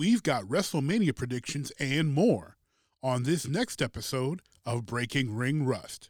[0.00, 2.56] We've got WrestleMania predictions and more
[3.02, 6.08] on this next episode of Breaking Ring Rust.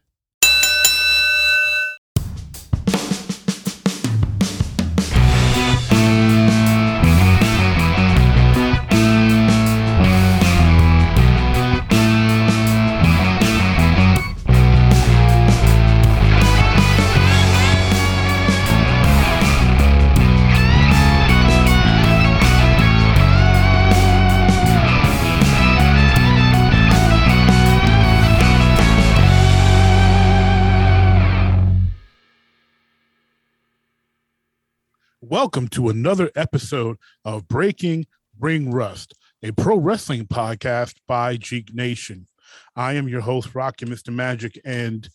[35.31, 38.05] Welcome to another episode of Breaking
[38.41, 42.27] Ring Rust, a pro wrestling podcast by Geek Nation.
[42.75, 44.13] I am your host, Rocky Mr.
[44.13, 45.09] Magic, and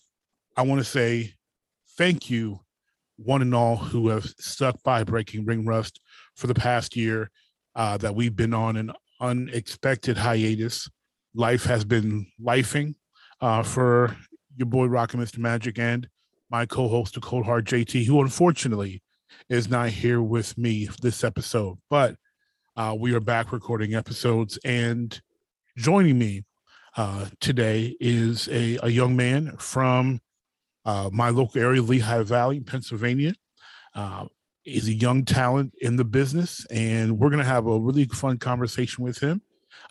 [0.55, 1.33] I want to say
[1.97, 2.61] thank you,
[3.17, 5.99] one and all, who have stuck by Breaking Ring Rust
[6.37, 7.29] for the past year
[7.75, 10.89] uh, that we've been on an unexpected hiatus.
[11.34, 12.95] Life has been lifing
[13.41, 14.15] uh, for
[14.55, 15.40] your boy, Rocky Mr.
[15.40, 16.07] Magic, and
[16.49, 19.01] my co host, the Cold Heart JT, who unfortunately
[19.49, 22.15] is not here with me this episode, but
[22.76, 24.57] uh, we are back recording episodes.
[24.65, 25.20] And
[25.77, 26.43] joining me
[26.98, 30.20] uh, today is a, a young man from
[30.85, 33.34] uh, my local area, Lehigh Valley, Pennsylvania.
[33.93, 34.26] Uh,
[34.63, 38.37] he's a young talent in the business, and we're going to have a really fun
[38.37, 39.41] conversation with him.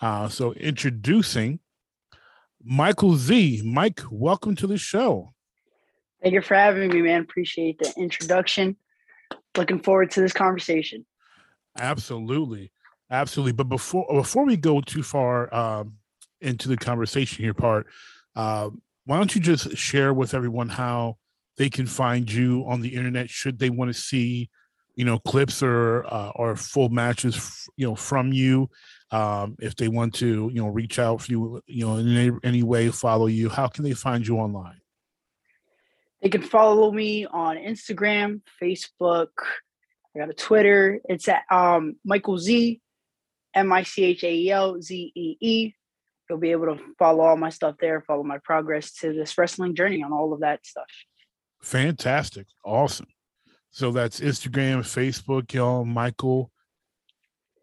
[0.01, 1.61] Uh, so, introducing
[2.63, 3.63] Michael Z.
[3.65, 5.35] Mike, welcome to the show.
[6.23, 7.21] Thank you for having me, man.
[7.21, 8.77] Appreciate the introduction
[9.57, 11.05] looking forward to this conversation.
[11.79, 12.73] Absolutely,
[13.11, 13.53] absolutely.
[13.53, 15.95] But before before we go too far um,
[16.41, 17.87] into the conversation here, part,
[18.37, 18.71] uh,
[19.07, 21.17] why don't you just share with everyone how
[21.57, 24.51] they can find you on the internet should they want to see,
[24.95, 28.69] you know, clips or uh, or full matches, you know, from you.
[29.11, 32.37] Um, if they want to, you know, reach out for you, you know, in any,
[32.43, 34.81] any way, follow you, how can they find you online?
[36.25, 39.29] They can follow me on Instagram, Facebook.
[40.17, 40.99] I got a Twitter.
[41.05, 42.81] It's at um, Michael Z,
[43.53, 45.75] M I C H A E L Z E E.
[46.29, 49.75] You'll be able to follow all my stuff there, follow my progress to this wrestling
[49.75, 50.87] journey on all of that stuff.
[51.63, 52.47] Fantastic.
[52.65, 53.09] Awesome.
[53.71, 55.85] So that's Instagram, Facebook, y'all.
[55.85, 56.51] Michael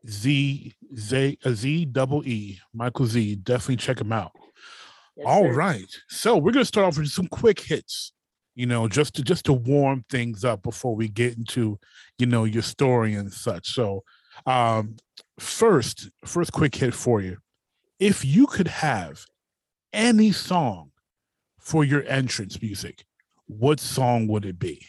[0.07, 2.59] Z Z Z double E.
[2.75, 3.37] Michael Z.
[3.37, 4.33] Definitely check him out.
[5.17, 5.53] Yes, All sir.
[5.53, 5.95] right.
[6.09, 8.13] So we're gonna start off with some quick hits
[8.55, 11.79] you know just to just to warm things up before we get into
[12.17, 13.73] you know your story and such.
[13.73, 14.03] So
[14.45, 14.97] um
[15.39, 17.37] first first quick hit for you.
[17.99, 19.25] If you could have
[19.93, 20.91] any song
[21.59, 23.05] for your entrance music
[23.59, 24.85] what song would it be?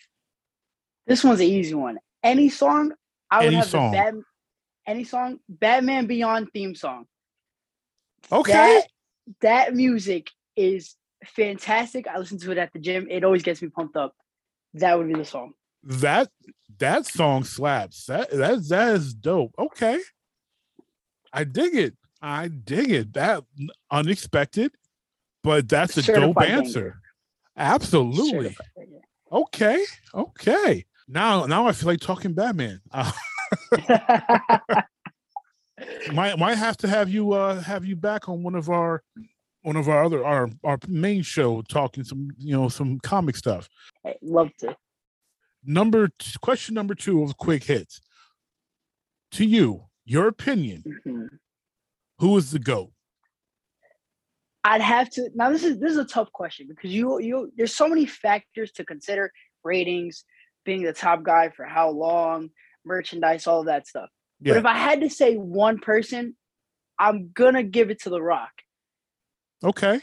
[1.06, 1.98] This one's an easy one.
[2.22, 2.92] Any song
[3.30, 3.90] i would any have song.
[3.90, 4.14] the bad,
[4.86, 7.06] any song batman beyond theme song.
[8.30, 8.52] Okay.
[8.52, 8.86] That,
[9.40, 10.94] that music is
[11.24, 12.06] fantastic.
[12.06, 13.06] I listen to it at the gym.
[13.10, 14.14] It always gets me pumped up.
[14.74, 15.52] That would be the song.
[15.84, 16.28] That
[16.78, 18.06] that song slaps.
[18.06, 19.54] That that that is dope.
[19.58, 20.00] Okay.
[21.32, 21.94] I dig it.
[22.20, 23.12] I dig it.
[23.14, 23.44] That
[23.90, 24.72] unexpected,
[25.42, 27.00] but that's a Certified dope answer.
[27.56, 28.56] Absolutely.
[29.30, 29.84] Okay.
[30.14, 30.84] Okay.
[31.08, 32.80] Now now I feel like talking Batman.
[32.92, 33.10] Uh,
[36.12, 39.02] might might have to have you uh have you back on one of our
[39.62, 43.68] one of our other our our main show talking some you know some comic stuff.
[44.04, 44.76] I'd love to.
[45.64, 48.00] Number question number two of quick hits.
[49.32, 50.82] To you, your opinion.
[50.86, 51.26] Mm-hmm.
[52.18, 52.92] Who is the goat?
[54.64, 55.50] I'd have to now.
[55.50, 58.84] This is this is a tough question because you you there's so many factors to
[58.84, 59.32] consider:
[59.64, 60.24] ratings,
[60.64, 62.50] being the top guy for how long,
[62.84, 64.08] merchandise, all of that stuff.
[64.40, 64.54] Yeah.
[64.54, 66.36] But if I had to say one person,
[66.98, 68.50] I'm gonna give it to The Rock.
[69.64, 70.00] Okay.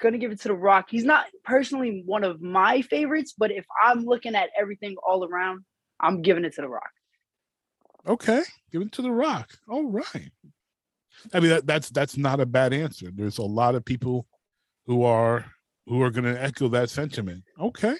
[0.00, 0.86] Gonna give it to The Rock.
[0.90, 5.64] He's not personally one of my favorites, but if I'm looking at everything all around,
[6.00, 6.90] I'm giving it to The Rock.
[8.06, 8.42] Okay,
[8.72, 9.50] give it to The Rock.
[9.68, 10.32] All right.
[11.34, 13.10] I mean that, that's that's not a bad answer.
[13.14, 14.26] There's a lot of people
[14.86, 15.44] who are
[15.86, 17.44] who are going to echo that sentiment.
[17.60, 17.96] Okay.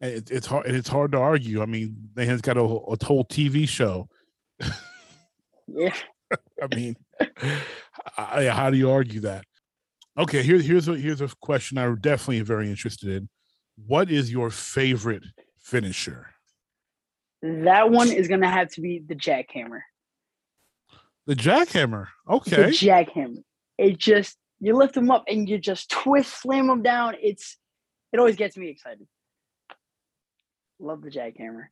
[0.00, 0.66] It, it's hard.
[0.66, 1.62] It's hard to argue.
[1.62, 4.08] I mean, they has got a, a whole TV show.
[5.68, 5.94] yeah.
[6.62, 6.96] I mean,
[8.16, 9.44] I, how do you argue that?
[10.18, 13.28] Okay, here, here's a here's a question I'm definitely very interested in.
[13.86, 15.22] What is your favorite
[15.60, 16.28] finisher?
[17.42, 19.80] That one is gonna have to be the jackhammer.
[21.26, 22.08] The jackhammer.
[22.28, 22.56] Okay.
[22.56, 23.42] The jackhammer.
[23.78, 27.16] It just you lift them up and you just twist, slam them down.
[27.20, 27.56] It's
[28.12, 29.06] it always gets me excited.
[30.78, 31.66] Love the jackhammer.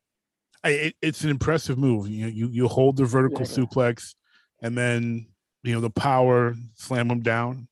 [0.63, 2.07] I, it, it's an impressive move.
[2.09, 3.47] You you you hold the vertical Yeah.
[3.47, 4.15] suplex,
[4.61, 5.27] and then
[5.63, 7.67] you know the power slam them down.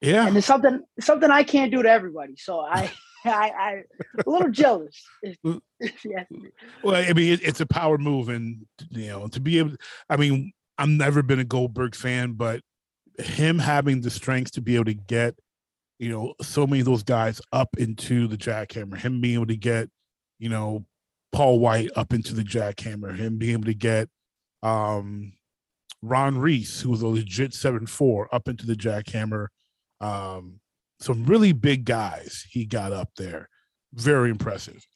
[0.00, 2.34] Yeah, And it's something something I can't do to everybody.
[2.36, 2.90] So I
[3.24, 3.82] I I
[4.26, 5.02] a little jealous.
[5.22, 5.36] if-
[5.80, 6.48] if you ask me.
[6.82, 9.72] well, I mean it, it's a power move, and you know to be able.
[10.08, 12.60] I mean, I've never been a Goldberg fan, but
[13.18, 15.34] him having the strength to be able to get,
[15.98, 19.56] you know, so many of those guys up into the jackhammer, him being able to
[19.56, 19.88] get,
[20.38, 20.84] you know,
[21.32, 24.08] Paul Wight up into the jackhammer, him being able to get,
[24.62, 25.32] um,
[26.02, 29.48] Ron Reis, who was a legit seven four, up into the jackhammer.
[30.00, 30.60] Um,
[31.00, 33.48] some really big guys he got up there.
[33.92, 34.86] Very impressive.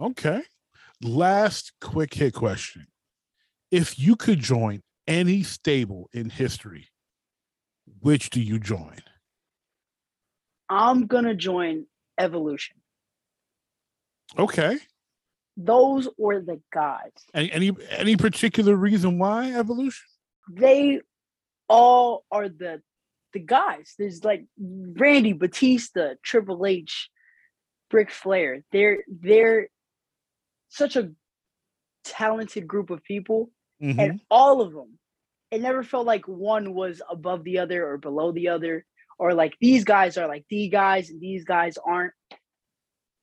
[0.00, 0.42] Okay.
[1.02, 2.86] Last quick hit question.
[3.70, 6.88] If you could join any stable in history,
[8.00, 9.00] which do you join?
[10.68, 11.86] I'm gonna join
[12.18, 12.76] Evolution.
[14.38, 14.78] Okay.
[15.56, 17.12] Those were the guys.
[17.34, 20.04] Any any, any particular reason why evolution?
[20.50, 21.00] They
[21.68, 22.82] all are the
[23.32, 23.94] the guys.
[23.98, 27.08] There's like Randy Batista, Triple H,
[27.90, 28.62] Brick Flair.
[28.72, 29.68] They're they're
[30.68, 31.12] such a
[32.04, 33.50] talented group of people.
[33.82, 33.98] Mhm.
[33.98, 34.96] and all of them
[35.50, 38.86] it never felt like one was above the other or below the other
[39.18, 42.12] or like these guys are like the guys and these guys aren't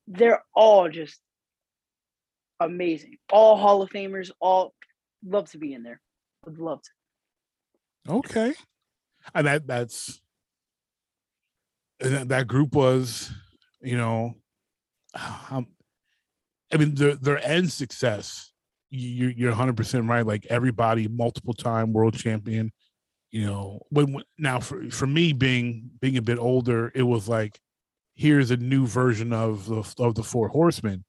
[0.08, 1.18] they're all just
[2.60, 4.74] amazing all hall of famers all
[5.26, 6.02] love to be in there
[6.46, 6.90] would love to
[8.08, 8.54] Okay.
[9.36, 10.22] And that that's
[12.00, 13.32] that, that group was,
[13.82, 14.36] you know,
[15.52, 15.68] um,
[16.74, 18.52] I mean their their end success.
[18.90, 20.26] You you're 100 percent right.
[20.26, 22.72] Like everybody, multiple time world champion.
[23.32, 27.28] You know, when when- now for for me being being a bit older, it was
[27.28, 27.60] like
[28.16, 31.06] here's a new version of the of the Four Horsemen.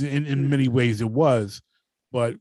[0.00, 1.62] In in many ways, it was,
[2.12, 2.36] but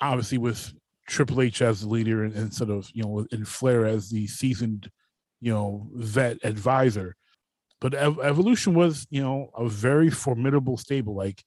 [0.00, 0.72] obviously with
[1.08, 4.26] Triple H as the leader and, and sort of you know and Flair as the
[4.26, 4.90] seasoned
[5.40, 7.16] you know vet advisor.
[7.80, 11.14] But Ev- Evolution was you know a very formidable stable.
[11.14, 11.42] Like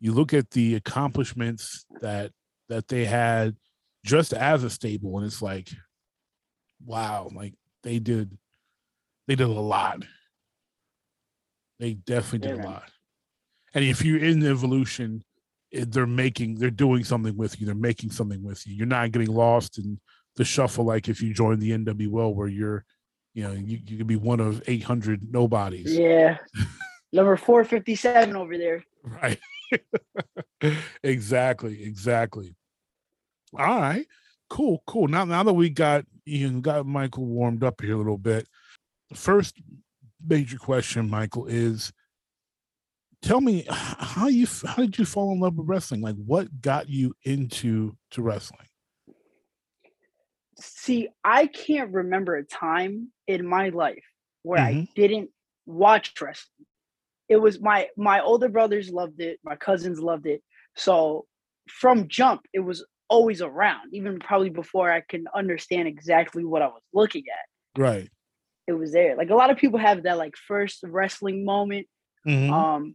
[0.00, 2.32] you look at the accomplishments that
[2.68, 3.56] that they had
[4.04, 5.70] just as a stable, and it's like,
[6.84, 8.38] wow, like they did
[9.26, 10.04] they did a lot.
[11.78, 12.90] They definitely did Yeah, a lot.
[13.74, 15.22] And if you're in the Evolution,
[15.72, 17.66] they're making they're doing something with you.
[17.66, 18.74] They're making something with you.
[18.74, 19.98] You're not getting lost in
[20.36, 22.84] the shuffle like if you join the nWo where you're
[23.34, 25.96] you know you, you could be one of 800 nobodies.
[25.96, 26.38] Yeah.
[27.12, 28.84] Number 457 over there.
[29.02, 29.38] Right.
[31.02, 32.54] Exactly exactly.
[33.58, 34.06] All right.
[34.48, 35.08] Cool cool.
[35.08, 38.46] Now now that we got you know, got michael warmed up here a little bit
[39.14, 39.60] first
[40.24, 41.92] major question michael is
[43.22, 46.00] tell me how you how did you fall in love with wrestling?
[46.00, 48.66] Like what got you into to wrestling?
[50.60, 54.04] See i can't remember a time in my life
[54.42, 54.94] where i Mhm.
[54.94, 55.30] didn't
[55.66, 56.66] watch wrestling.
[57.28, 60.42] It was my my older brothers loved it my cousins loved it.
[60.76, 61.26] So
[61.70, 66.66] from jump it was always around even probably before i can understand exactly what i
[66.66, 67.80] was looking at.
[67.80, 68.10] Right.
[68.66, 69.16] It was there.
[69.16, 71.86] Like a lot of people have that like first wrestling moment.
[72.26, 72.50] Mhm.
[72.52, 72.94] um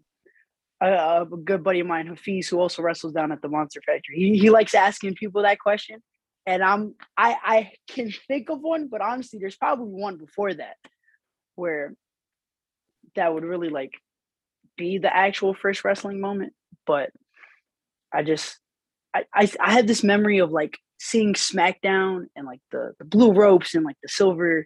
[0.81, 4.15] a, a good buddy of mine hafiz who also wrestles down at the monster factory.
[4.15, 6.01] He, he likes asking people that question
[6.47, 10.77] and i'm i i can think of one but honestly there's probably one before that
[11.55, 11.93] where
[13.15, 13.91] that would really like
[14.77, 16.53] be the actual first wrestling moment
[16.87, 17.11] but
[18.11, 18.57] i just
[19.13, 23.31] i i, I had this memory of like seeing smackdown and like the, the blue
[23.31, 24.65] ropes and like the silver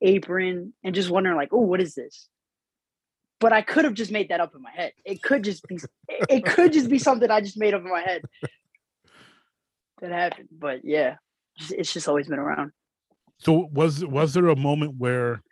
[0.00, 2.28] apron and just wondering like oh what is this
[3.42, 4.92] but I could have just made that up in my head.
[5.04, 5.76] It could just be
[6.08, 8.22] it could just be something I just made up in my head
[10.00, 10.48] that happened.
[10.56, 11.16] But yeah,
[11.70, 12.70] it's just always been around.
[13.38, 15.42] So was was there a moment where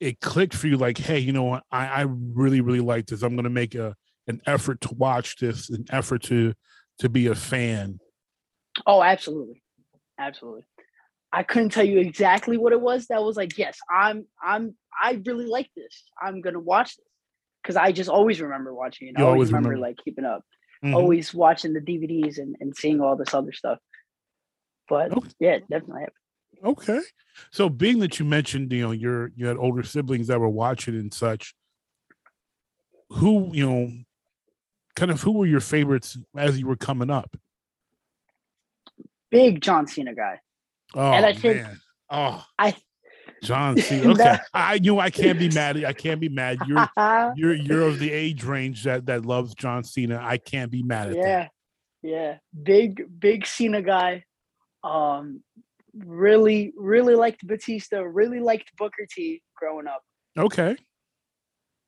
[0.00, 3.22] it clicked for you like, hey, you know what, I, I really, really like this.
[3.22, 3.94] I'm gonna make a
[4.26, 6.54] an effort to watch this, an effort to
[7.00, 8.00] to be a fan.
[8.86, 9.62] Oh, absolutely,
[10.18, 10.64] absolutely.
[11.36, 13.08] I couldn't tell you exactly what it was.
[13.08, 16.04] That was like, yes, I'm, I'm, I really like this.
[16.22, 17.06] I'm gonna watch this
[17.62, 19.16] because I just always remember watching it.
[19.18, 19.88] I always always remember, remember.
[19.88, 20.42] like keeping up,
[20.84, 20.94] Mhm.
[20.94, 23.78] always watching the DVDs and, and seeing all this other stuff.
[24.88, 25.28] But Okay.
[25.40, 26.04] yeah, definitely.
[26.62, 27.00] Okay.
[27.50, 30.94] So being that you mentioned, you know, you're you had older siblings that were watching
[30.94, 31.54] and such,
[33.10, 33.90] who, you know,
[34.94, 37.36] kind of who were your favorites as you were coming up?
[39.30, 40.38] Big John Cena guy.
[40.94, 41.80] Oh And I think- man.
[42.10, 42.74] Oh, I
[43.42, 44.10] John Cena.
[44.12, 45.82] Okay, I you know I can't be mad.
[45.84, 46.58] I can't be mad.
[46.66, 46.88] You're
[47.36, 50.18] you're you're of the age range that that loves John Cena.
[50.22, 51.50] I can't be mad at yeah, that.
[52.02, 54.24] yeah, big big Cena guy.
[54.82, 55.42] Um,
[55.94, 58.00] really really liked Batista.
[58.00, 59.42] Really liked Booker T.
[59.56, 60.02] Growing up.
[60.38, 60.76] Okay.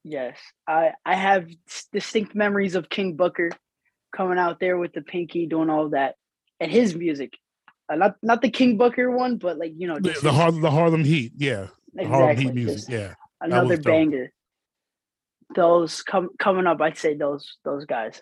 [0.05, 1.49] Yes, I I have
[1.93, 3.51] distinct memories of King Booker
[4.15, 6.15] coming out there with the pinky, doing all that,
[6.61, 7.33] and his music.
[7.89, 10.71] Uh, not not the King Booker one, but like you know The, just the the
[10.71, 11.33] Harlem Heat.
[11.37, 11.69] Yeah.
[11.95, 12.89] The Harlem Heat music.
[12.93, 13.15] Yeah.
[13.41, 13.85] another was dope.
[13.85, 14.33] banger.
[15.55, 18.21] Those come coming up, I'd say those those guys.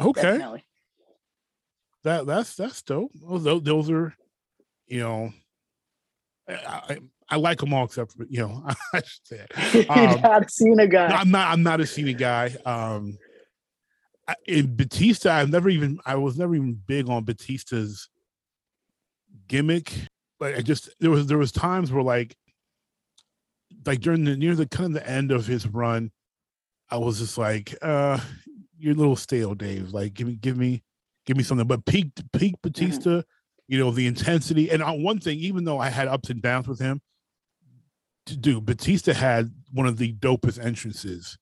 [0.00, 0.22] Okay.
[0.22, 0.64] Definitely.
[2.04, 3.12] That that's that's dope.
[3.14, 4.14] Those, those are,
[4.86, 5.30] you know,
[6.48, 6.54] I,
[6.88, 8.64] I, I like them all except for you know
[8.94, 9.74] I should say it.
[9.86, 11.08] You're Um, not a Cena guy.
[11.08, 11.48] No, I'm not.
[11.52, 12.56] I'm not a Cena guy.
[12.64, 13.18] Um,
[14.26, 15.98] I- in Batista, I've never even.
[16.06, 18.08] I was never even big on Batista's
[19.48, 19.92] gimmick.
[20.40, 22.36] Like I just there was there was times where like,
[23.86, 26.10] like during the near the kind of the end of his run,
[26.90, 28.18] I was just like, uh,
[28.78, 29.92] you're a little stale, Dave.
[29.92, 30.82] Like give me give me
[31.26, 31.66] give me something.
[31.66, 33.22] But peak peak Batista,
[33.68, 34.70] you know the intensity.
[34.70, 37.00] And on one thing, even though I had ups and downs with him,
[38.26, 41.38] to do Batista had one of the dopest entrances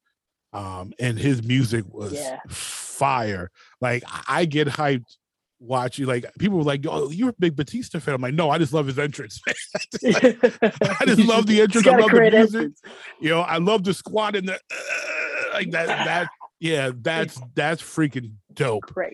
[0.52, 2.40] um and his music was Yeah.
[2.48, 5.16] fire like i get hyped
[5.60, 8.56] watching like people were like oh you're a big batista fan i'm like no i
[8.56, 11.86] just love his entrance I just love the entrance.
[11.86, 12.72] I love the music.
[13.20, 16.28] you know i love the squad and the uh, like that that
[16.60, 19.12] yeah that's that's freaking dope Great.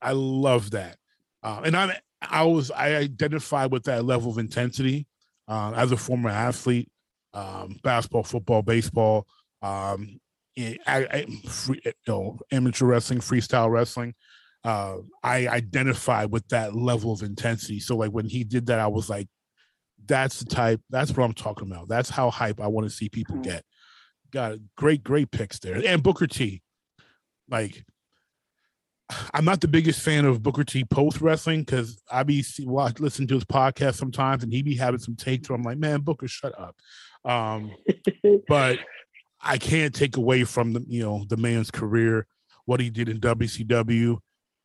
[0.00, 0.96] I love that.
[1.42, 1.92] Uh, and I'm
[2.22, 5.06] I was I identify with that level of intensity
[5.46, 6.90] um, as a former athlete,
[7.34, 9.26] um, basketball, football, baseball,
[9.62, 10.20] um,
[10.58, 14.14] I, I, free, you know, amateur wrestling, freestyle wrestling.
[14.68, 17.80] Uh, I identify with that level of intensity.
[17.80, 19.28] So like when he did that, I was like,
[20.04, 20.80] that's the type.
[20.90, 21.88] That's what I'm talking about.
[21.88, 23.44] That's how hype I want to see people Mhm.
[23.44, 23.64] get.
[24.30, 26.60] Got great, great picks there, and Booker T.
[27.48, 27.82] Like
[29.32, 33.00] I'm not the biggest fan of Booker T post wrestling because I be see, watch
[33.00, 36.02] listen to his podcast sometimes and he be having some takes where I'm like, man,
[36.02, 36.76] Booker, shut up.
[37.24, 37.72] Um,
[38.48, 38.80] but
[39.40, 42.26] I can't take away from the you know the man's career,
[42.66, 44.18] what he did in WCW,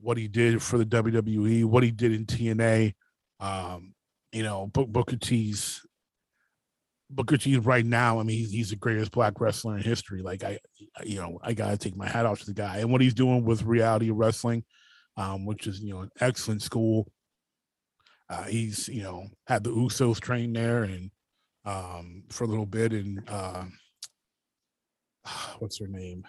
[0.03, 2.93] what he did for the WWE, what he did in TNA.
[3.39, 3.93] Um,
[4.33, 5.81] you know, Booker T's
[7.09, 8.19] Booker T right now.
[8.19, 10.21] I mean, he's, he's the greatest black wrestler in history.
[10.21, 10.59] Like I,
[11.03, 13.45] you know, I gotta take my hat off to the guy and what he's doing
[13.45, 14.63] with reality wrestling,
[15.15, 17.07] um, which is you know an excellent school.
[18.29, 21.11] Uh, he's you know had the Usos train there and
[21.65, 23.63] um for a little bit and uh,
[25.59, 26.23] what's her name?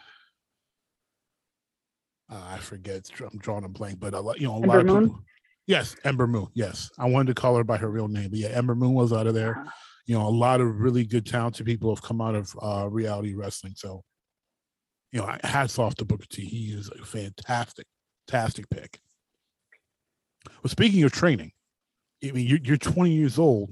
[2.31, 3.11] Uh, I forget.
[3.21, 5.05] I'm drawing a blank, but a lot, you know, a lot of Moon?
[5.05, 5.23] people.
[5.67, 6.49] Yes, Ember Moon.
[6.55, 9.13] Yes, I wanted to call her by her real name, but yeah, Ember Moon was
[9.13, 9.71] out of there Uh-huh.
[10.07, 13.35] you know, a lot of really good talented people have come out of uh, reality
[13.35, 13.73] wrestling.
[13.77, 14.03] So,
[15.13, 16.45] you know, hats off to Booker T.
[16.45, 17.87] He is a fantastic,
[18.29, 19.01] fantastic pick.
[20.63, 21.53] Well, speaking of training,
[22.23, 23.71] I mean, you're, you're 20 years old.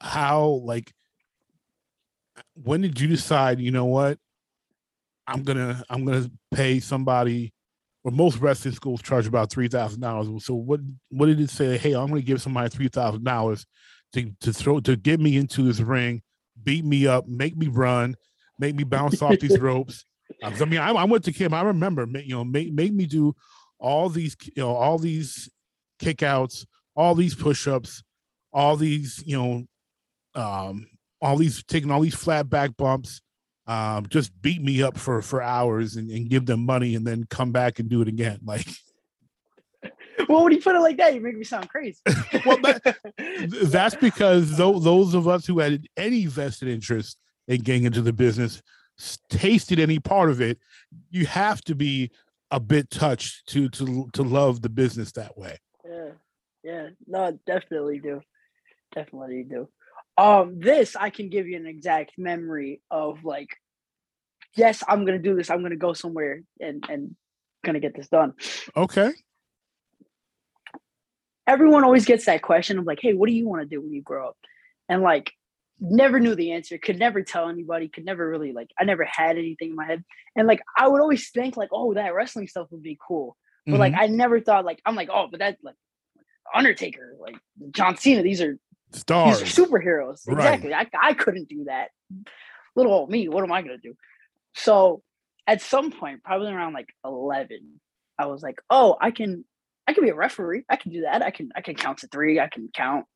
[0.00, 0.92] How, like,
[2.54, 4.18] when did you decide, you know what?
[5.26, 7.52] I'm gonna, I'm gonna pay somebody.
[8.04, 10.44] Or most wrestling schools charge about three thousand dollars.
[10.44, 10.78] So what,
[11.10, 11.76] what did it say?
[11.76, 13.66] Hey, I'm gonna give somebody three thousand dollars
[14.12, 16.22] to to throw to get me into this ring,
[16.62, 18.14] beat me up, make me run,
[18.58, 20.04] make me bounce off these ropes.
[20.42, 21.54] I mean, I, I went to camp.
[21.54, 23.34] I remember, you know, make make me do
[23.78, 25.50] all these, you know, all these
[26.00, 28.02] kickouts, all these push-ups,
[28.52, 29.64] all these, you know,
[30.40, 30.86] um,
[31.20, 33.20] all these taking all these flat back bumps.
[33.66, 37.26] Um, just beat me up for for hours and, and give them money and then
[37.28, 38.40] come back and do it again.
[38.46, 38.66] Like
[40.28, 42.00] well, when you put it like that, you make me sound crazy.
[42.46, 42.96] Well, that-
[43.64, 47.18] that's because tho- those of us who had any vested interest
[47.48, 48.62] in getting into the business
[49.28, 50.58] tasted any part of it
[51.10, 52.10] you have to be
[52.50, 56.08] a bit touched to to to love the business that way yeah,
[56.64, 58.20] yeah, no, definitely do,
[58.94, 59.68] definitely do.
[60.18, 63.48] Um, this I can give you an exact memory of like,
[64.54, 65.50] yes, I'm gonna do this.
[65.50, 67.16] I'm gonna go somewhere and and
[67.64, 68.34] gonna get this done.
[68.76, 69.12] okay
[71.46, 73.92] everyone always gets that question of like, hey, what do you want to do when
[73.92, 74.36] you grow up?
[74.88, 75.32] And like,
[75.78, 79.38] never knew the answer, could never tell anybody, could never really like, I never had
[79.38, 80.04] anything in my head.
[80.34, 83.36] And like, I would always think like, oh, that wrestling stuff would be cool.
[83.66, 83.98] But like, Mhm.
[83.98, 85.74] I never thought like, I'm like, oh, but that like,
[86.54, 87.36] Undertaker, like
[87.72, 88.58] John Cena, these are
[88.92, 90.22] stars these are superheroes.
[90.26, 90.54] Right.
[90.54, 90.74] Exactly.
[90.74, 91.90] I, I couldn't do that.
[92.74, 93.94] Little old me, what am I gonna do?
[94.54, 95.02] So
[95.46, 97.80] at some point, probably around like 11,
[98.18, 99.44] I was like, oh, I can
[99.86, 100.64] I can be a referee.
[100.68, 101.22] I can do that.
[101.22, 102.40] I can I can count to three.
[102.40, 103.06] I can count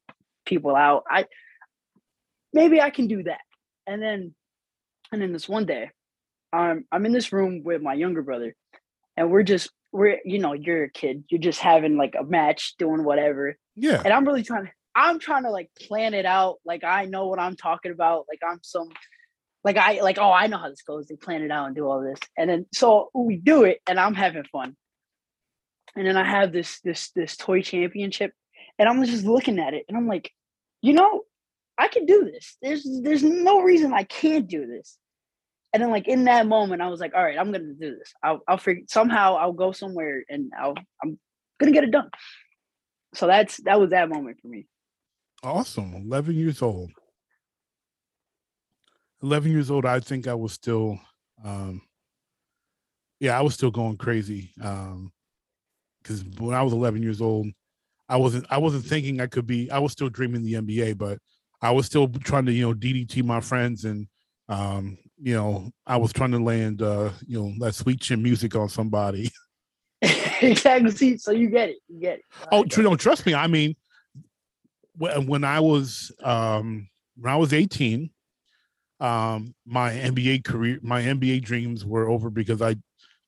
[0.44, 1.04] people out.
[1.10, 1.26] I
[2.52, 3.40] maybe I can do that.
[3.86, 4.34] And then,
[5.12, 5.90] and then this one day,
[6.52, 8.54] um, I'm in this room with my younger brother,
[9.16, 12.74] and we're just we're you know you're a kid, you're just having like a match,
[12.78, 13.56] doing whatever.
[13.74, 14.00] Yeah.
[14.04, 16.56] And I'm really trying to I'm trying to like plan it out.
[16.64, 18.26] Like I know what I'm talking about.
[18.28, 18.88] Like I'm some
[19.64, 21.06] like I like oh I know how this goes.
[21.06, 24.00] They plan it out and do all this, and then so we do it, and
[24.00, 24.76] I'm having fun.
[25.97, 28.32] And then I have this this this toy championship,
[28.78, 30.30] and I'm just looking at it, and I'm like,
[30.82, 31.23] you know,
[31.78, 32.56] I can do this.
[32.62, 34.97] There's there's no reason I can't do this.
[35.73, 38.12] And then like in that moment, I was like, all right, I'm gonna do this.
[38.23, 41.18] I'll I'll figure somehow I'll go somewhere and I'll I'm
[41.59, 42.11] gonna get it done.
[43.14, 44.66] So that's that was that moment for me.
[45.42, 45.94] Awesome.
[45.94, 46.90] 11 years old.
[49.23, 50.99] 11 years old, I think I was still,
[51.44, 51.82] um,
[53.20, 54.52] yeah, I was still going crazy.
[54.62, 55.12] Um,
[56.02, 57.49] because when I was 11 years old,
[58.09, 61.18] I wasn't, I wasn't thinking I could be, I was still dreaming the NBA, but
[61.61, 64.06] I was still trying to, you know, DDT my friends and,
[64.49, 68.56] um, you know, I was trying to land, uh, you know, that sweet chin music
[68.56, 69.30] on somebody.
[70.02, 71.18] exactly.
[71.18, 71.76] So you get it.
[71.88, 72.25] You get it.
[72.50, 72.82] Oh, true.
[72.82, 73.35] No, trust me.
[73.35, 73.76] I mean,
[75.00, 78.11] when I was, um, when I was 18,
[79.00, 82.76] um, my NBA career, my NBA dreams were over because I,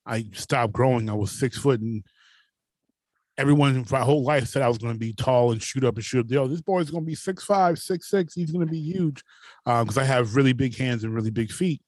[0.05, 1.09] I stopped growing.
[1.09, 2.03] I was six foot and
[3.37, 6.03] everyone my whole life said I was going to be tall and shoot up and
[6.03, 6.31] shoot up.
[6.31, 8.33] Yo, this boy's going to be six five, six six.
[8.33, 9.23] He's going to be huge
[9.65, 11.81] because um, I have really big hands and really big feet.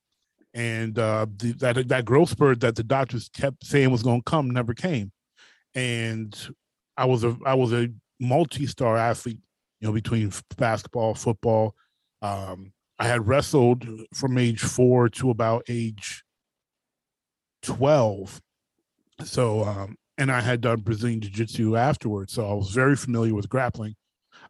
[0.53, 4.29] And uh, the, that that growth spurt that the doctors kept saying was going to
[4.29, 5.11] come never came.
[5.73, 6.35] And
[6.97, 7.89] I was a I was a
[8.19, 9.39] multi-star athlete,
[9.79, 11.75] you know, between basketball, football.
[12.21, 16.23] Um, I had wrestled from age four to about age
[17.61, 18.41] twelve.
[19.23, 23.33] So um, and I had done Brazilian Jiu Jitsu afterwards, so I was very familiar
[23.33, 23.95] with grappling.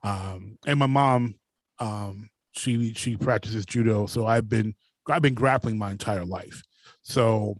[0.03, 1.36] Um, and my mom,
[1.79, 4.75] um, she she practices judo, so I've been
[5.08, 6.63] I've been grappling my entire life.
[7.03, 7.60] So,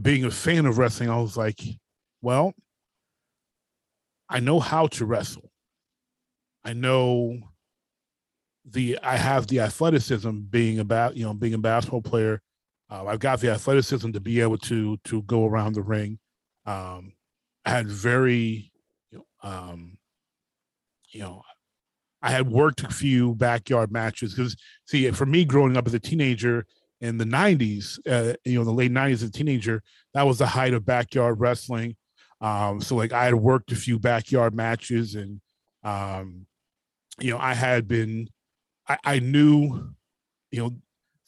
[0.00, 1.60] being a fan of wrestling, I was like,
[2.20, 2.54] well,
[4.28, 5.51] I know how to wrestle.
[6.64, 7.38] I know
[8.64, 12.40] the I have the athleticism being about you know being a basketball player.
[12.90, 16.18] Uh, I've got the athleticism to be able to to go around the ring.
[16.66, 17.14] Um,
[17.64, 18.72] I had very,
[19.42, 19.98] um,
[21.10, 21.42] you know,
[22.22, 26.00] I had worked a few backyard matches because, see, for me growing up as a
[26.00, 26.66] teenager
[27.00, 29.82] in the '90s, uh, you know, the late '90s as a teenager,
[30.14, 31.96] that was the height of backyard wrestling.
[32.40, 35.40] Um, so, like, I had worked a few backyard matches, and
[35.84, 36.46] um,
[37.22, 38.28] you know, I had been,
[38.88, 39.90] I, I knew,
[40.50, 40.70] you know,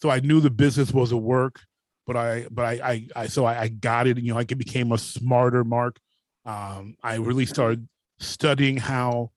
[0.01, 1.61] so I knew the business was a work
[2.07, 4.19] but I, but I, I, I so I, I, got it.
[4.19, 5.99] You know, I became a smarter Mark.
[6.45, 9.31] Um, I really started studying how,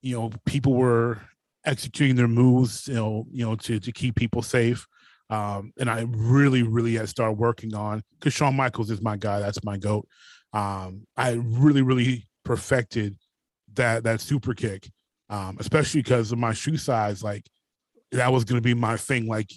[0.00, 1.20] you know, people were
[1.64, 2.88] executing their moves.
[2.88, 4.86] You know, you know, to to keep people safe.
[5.30, 9.38] Um, and I really, really had started working on because Shawn Michaels is my guy.
[9.38, 10.06] That's my goat.
[10.52, 13.16] Um, I really, really perfected
[13.74, 14.90] that that super kick,
[15.32, 17.24] um, especially because of my shoe size.
[17.24, 17.48] Like
[18.12, 19.26] that was going to be my thing.
[19.26, 19.50] Like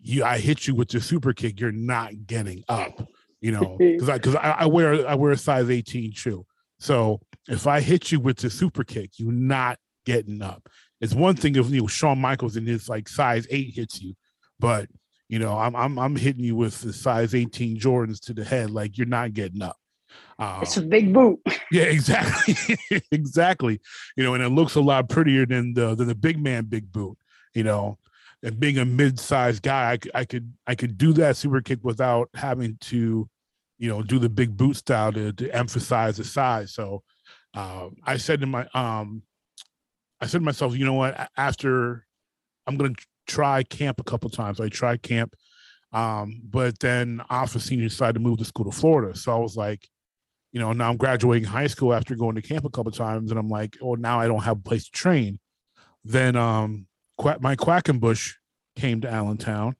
[0.00, 3.06] you I hit you with the super kick, you're not getting up.
[3.40, 6.46] You know, because I because I, I, wear I wear a size 18 shoe.
[6.78, 10.68] So if I hit you with the super kick, you're not getting up.
[11.00, 14.14] It's one thing if you know Shawn Michaels in his like size eight hits you,
[14.60, 14.88] but
[15.28, 18.70] you know I'm I'm I'm hitting you with the size 18 Jordans to the head,
[18.70, 19.76] like you're not getting up.
[20.38, 21.40] Um, it's a big boot.
[21.70, 22.76] Yeah, exactly,
[23.10, 23.80] exactly.
[24.16, 26.90] You know, and it looks a lot prettier than the than the big man big
[26.92, 27.18] boot.
[27.54, 27.98] You know,
[28.42, 32.28] and being a mid-sized guy, I, I could I could do that super kick without
[32.34, 33.28] having to,
[33.78, 36.72] you know, do the big boot style to, to emphasize the size.
[36.72, 37.02] So
[37.54, 39.22] um, I said to my um,
[40.20, 41.30] I said to myself, you know what?
[41.36, 42.06] After
[42.66, 42.94] I'm gonna
[43.26, 44.60] try camp a couple times.
[44.60, 45.34] I tried camp,
[45.92, 49.16] um, but then Afa Senior decided to move to school to Florida.
[49.16, 49.88] So I was like,
[50.52, 53.38] you know, now I'm graduating high school after going to camp a couple times, and
[53.38, 55.38] I'm like, oh, now I don't have a place to train.
[56.04, 56.86] Then um,
[57.20, 58.34] Quackenbush
[58.76, 59.76] came to Allentown,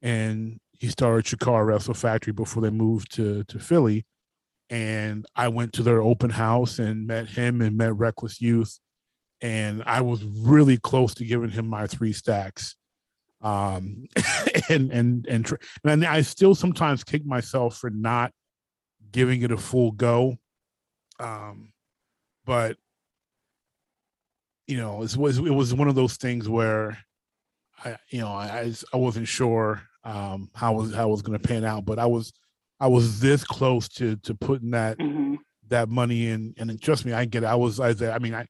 [0.00, 4.06] and he started Chikara Wrestle Factory before they moved to to Philly.
[4.68, 8.78] And I went to their open house and met him and met Reckless Youth,
[9.40, 12.74] and I was really close to giving him my three stacks.
[13.42, 14.06] Um,
[14.70, 15.52] and and and
[15.84, 18.32] and I still sometimes kick myself for not
[19.12, 20.36] giving it a full go.
[21.18, 21.72] Um,
[22.44, 22.76] but
[24.66, 26.98] you know, it was it was one of those things where
[27.84, 31.48] I, you know, I I wasn't sure um, how was how it was going to
[31.48, 32.32] pan out, but I was
[32.80, 35.36] I was this close to to putting that mm-hmm.
[35.68, 37.46] that money in, and trust me, I get it.
[37.46, 38.46] I was I I mean I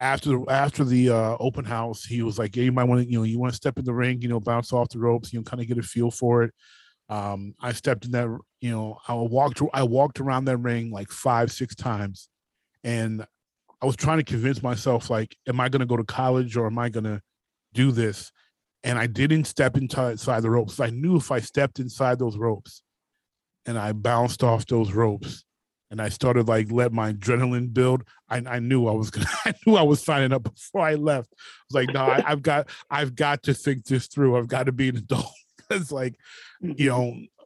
[0.00, 3.18] after after the uh, open house, he was like, "Yeah, you might want to, you
[3.18, 5.38] know, you want to step in the ring, you know, bounce off the ropes, you
[5.38, 6.54] know, kind of get a feel for it."
[7.08, 8.28] Um, I stepped in that,
[8.60, 12.28] you know, I walked, I walked around that ring like five, six times,
[12.82, 13.26] and
[13.82, 16.66] I was trying to convince myself, like, am I going to go to college or
[16.66, 17.20] am I going to
[17.74, 18.32] do this?
[18.82, 20.80] And I didn't step inside the ropes.
[20.80, 22.82] I knew if I stepped inside those ropes,
[23.66, 25.44] and I bounced off those ropes,
[25.90, 28.04] and I started like let my adrenaline build.
[28.28, 31.28] I, I knew I was gonna, I knew I was signing up before I left.
[31.32, 34.36] I was like, no, I, have got, I've got to think this through.
[34.36, 35.26] I've got to be an adult.
[35.70, 36.16] It's like,
[36.60, 36.86] you mm-hmm.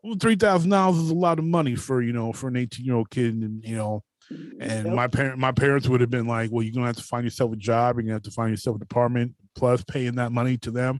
[0.04, 2.86] know, three thousand dollars is a lot of money for you know for an eighteen
[2.86, 4.94] year old kid, and you know, and yep.
[4.94, 7.52] my parent, my parents would have been like, well, you're gonna have to find yourself
[7.52, 7.96] a job.
[7.96, 10.98] You're gonna have to find yourself a department plus paying that money to them.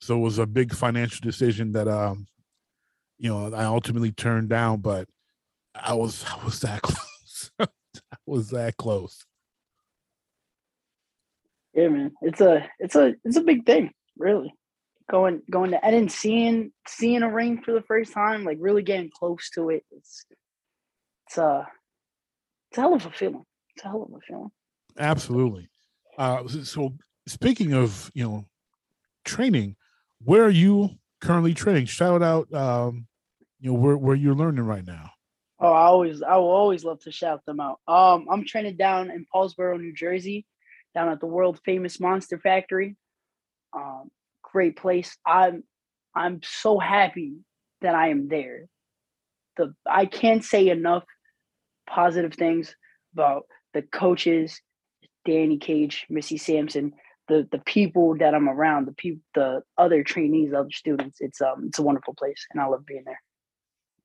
[0.00, 2.26] So it was a big financial decision that um,
[3.18, 5.08] you know, I ultimately turned down, but
[5.74, 7.50] I was I was that close.
[7.58, 9.24] I was that close.
[11.74, 12.12] Yeah, man.
[12.22, 14.54] It's a it's a it's a big thing, really.
[15.10, 18.82] Going going to and then seeing seeing a ring for the first time, like really
[18.82, 19.84] getting close to it.
[19.90, 20.26] It's
[21.26, 21.66] it's a
[22.70, 23.44] it's a hell of a feeling.
[23.74, 24.50] It's a hell of a feeling.
[24.98, 25.70] Absolutely.
[26.18, 26.94] Uh, so
[27.26, 28.44] speaking of you know
[29.24, 29.76] training,
[30.22, 30.90] where are you
[31.20, 31.86] currently training?
[31.86, 33.06] Shout out, um,
[33.60, 35.10] you know where where you're learning right now.
[35.60, 37.80] Oh, I always I will always love to shout them out.
[37.88, 40.46] Um, I'm training down in Paulsboro, New Jersey,
[40.94, 42.96] down at the world famous Monster Factory.
[43.74, 44.10] Um,
[44.52, 45.16] great place.
[45.26, 45.64] I'm
[46.14, 47.36] I'm so happy
[47.80, 48.66] that I am there.
[49.56, 51.04] The I can't say enough
[51.88, 52.74] positive things
[53.14, 54.60] about the coaches,
[55.24, 56.92] Danny Cage, Missy Sampson,
[57.28, 61.18] the the people that I'm around, the people, the other trainees, other students.
[61.20, 63.20] It's um it's a wonderful place, and I love being there.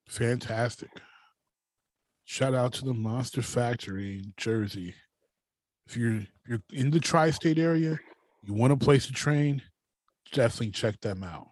[0.08, 0.90] Fantastic.
[2.26, 4.96] Shout out to the Monster Factory in Jersey.
[5.88, 8.00] If you're if you're in the tri-state area,
[8.44, 9.62] you want a place to train,
[10.34, 11.48] definitely check them out.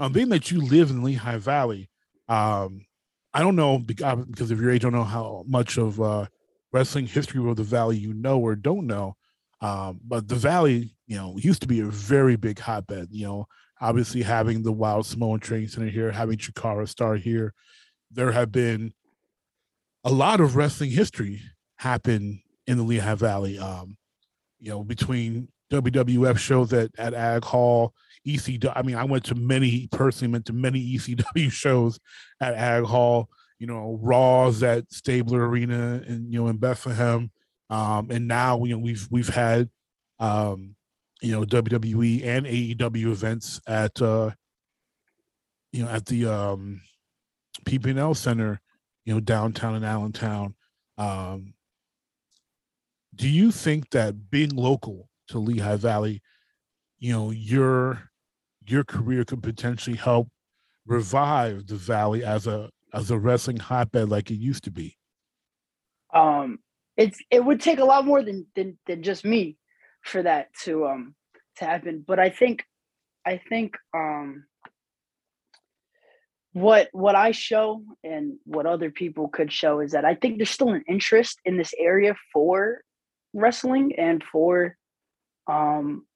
[0.00, 1.88] Um, being that you live in Lehigh Valley,
[2.28, 2.84] um,
[3.32, 6.26] I don't know because of your age, I don't know how much of uh,
[6.72, 9.16] wrestling history of the Valley you know or don't know.
[9.60, 13.08] Um, but the Valley, you know, used to be a very big hotbed.
[13.10, 13.48] You know,
[13.80, 17.54] obviously having the Wild Samoan Training Center here, having Chikara Star here,
[18.10, 18.92] there have been
[20.04, 21.42] a lot of wrestling history
[21.76, 23.58] happen in the Lehigh Valley.
[23.58, 23.96] Um,
[24.60, 27.94] you know, between WWF shows at at Ag Hall,
[28.26, 28.72] ECW.
[28.74, 31.98] I mean, I went to many personally went to many ECW shows
[32.40, 33.28] at Ag Hall.
[33.58, 37.30] You know, Raws at Stabler Arena and you know in Bethlehem.
[37.70, 39.68] Um, and now you know we've we've had
[40.20, 40.76] um,
[41.20, 44.30] you know WWE and AEW events at uh,
[45.72, 46.80] you know at the um,
[47.64, 48.60] PPL Center,
[49.04, 50.54] you know, downtown in Allentown.
[50.96, 51.54] Um,
[53.14, 56.22] do you think that being local to Lehigh Valley,
[56.98, 58.10] you know, your
[58.66, 60.28] your career could potentially help
[60.86, 64.96] revive the valley as a as a wrestling hotbed like it used to be?
[66.12, 66.58] Um,
[66.96, 69.56] it's it would take a lot more than than, than just me
[70.02, 71.14] for that to um
[71.56, 72.04] to happen.
[72.06, 72.64] But I think
[73.26, 74.44] I think um
[76.52, 80.50] what what I show and what other people could show is that I think there's
[80.50, 82.80] still an interest in this area for
[83.34, 84.76] wrestling and for
[85.48, 86.06] um,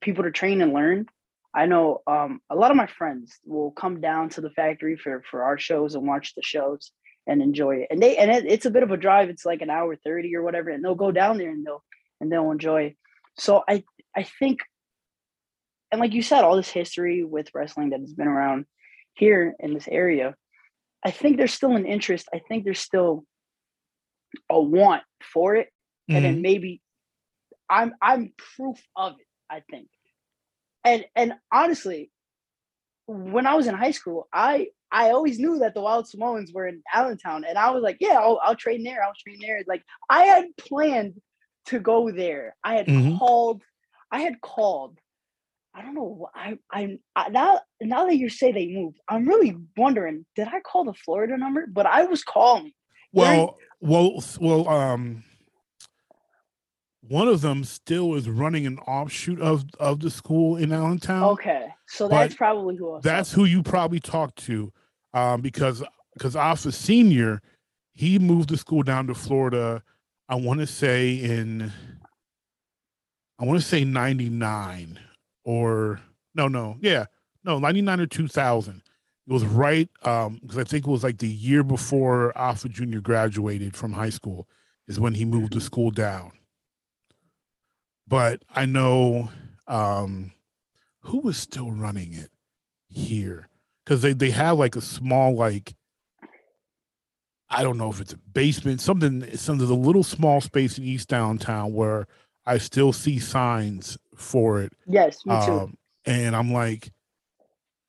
[0.00, 1.06] people to train and learn.
[1.54, 5.22] I know um, a lot of my friends will come down to the factory for
[5.30, 6.90] for our shows and watch the shows
[7.26, 7.88] and enjoy it.
[7.90, 9.28] And they and it, it's a bit of a drive.
[9.28, 11.84] It's like an hour thirty or whatever, and they'll go down there and they'll
[12.20, 12.96] and they'll enjoy.
[13.38, 13.84] So I
[14.16, 14.60] I think,
[15.92, 18.66] and like you said, all this history with wrestling that has been around
[19.14, 20.34] here in this area,
[21.04, 22.28] I think there's still an interest.
[22.34, 23.24] I think there's still
[24.50, 25.68] a want for it.
[26.10, 26.16] Mm-hmm.
[26.16, 26.42] And then mm-hmm.
[26.42, 26.82] maybe
[27.68, 29.88] I'm I'm proof of it, I think.
[30.84, 32.10] And and honestly,
[33.06, 36.66] when I was in high school, I I always knew that the Wild Samoans were
[36.66, 39.02] in Allentown, and I was like, yeah, I'll, I'll train there.
[39.02, 39.62] I'll train there.
[39.66, 41.20] Like I had planned
[41.66, 42.56] to go there.
[42.62, 43.16] I had mm-hmm.
[43.18, 43.62] called.
[44.10, 44.98] I had called
[45.74, 46.28] I don't know.
[46.34, 50.24] I, I I now now that you say they moved, I'm really wondering.
[50.36, 51.66] Did I call the Florida number?
[51.66, 52.72] But I was calling.
[53.12, 54.68] Well, well, well.
[54.68, 55.24] Um,
[57.08, 61.24] one of them still is running an offshoot of of the school in Allentown.
[61.24, 63.00] Okay, so that's probably who.
[63.02, 64.72] that's who you probably talked to,
[65.12, 65.82] um, because
[66.14, 67.42] because Afa Senior,
[67.92, 69.82] he moved the school down to Florida.
[70.28, 71.72] I want to say in.
[73.38, 74.98] I want to say ninety nine
[75.44, 76.00] or
[76.34, 77.06] no, no, yeah,
[77.44, 78.82] no, 99 or 2000.
[79.26, 83.00] It was right um because I think it was like the year before Afa Junior
[83.00, 84.48] graduated from high school.
[84.86, 86.32] is when he moved the school down.
[88.06, 89.30] But I know
[89.66, 90.32] um,
[91.00, 92.30] who was still running it
[92.88, 93.48] here
[93.84, 95.74] because they they have like a small like
[97.54, 100.84] I don't know if it's a basement, something, some of the little small space in
[100.84, 102.08] East Downtown where
[102.46, 104.72] I still see signs for it.
[104.86, 105.52] Yes, me too.
[105.52, 106.90] Um, and I'm like,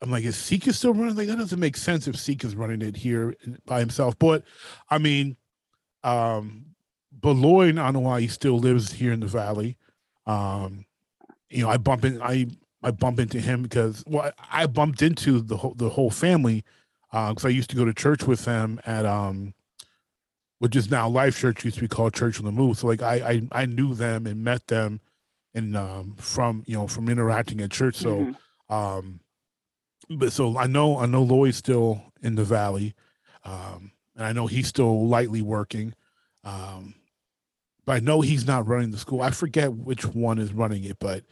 [0.02, 1.16] I'm like, is Sika still running?
[1.16, 4.20] Like that doesn't make sense if Sika's running it here by himself.
[4.20, 4.44] But
[4.90, 5.36] I mean,
[6.04, 6.68] um,
[7.20, 9.78] but Lloyd, I know why he still lives here in the valley.
[10.26, 10.86] Um,
[11.50, 12.48] you know, I bump in, I
[12.84, 16.64] I bump into him because well, I bumped into the whole the whole family
[17.12, 19.54] because uh, I used to go to church with them at um,
[20.60, 22.78] which is now Life Church used to be called Church on the Move.
[22.78, 25.02] So like I I, I knew them and met them,
[25.54, 27.96] and um, from you know from interacting at church.
[27.96, 28.74] So mm-hmm.
[28.74, 29.20] um,
[30.10, 32.94] but so I know I know Lloyd's still in the valley,
[33.44, 35.94] um, and I know he's still lightly working.
[36.44, 36.96] Um,
[37.86, 39.22] but I know he's not running the school.
[39.22, 41.24] I forget which one is running it, but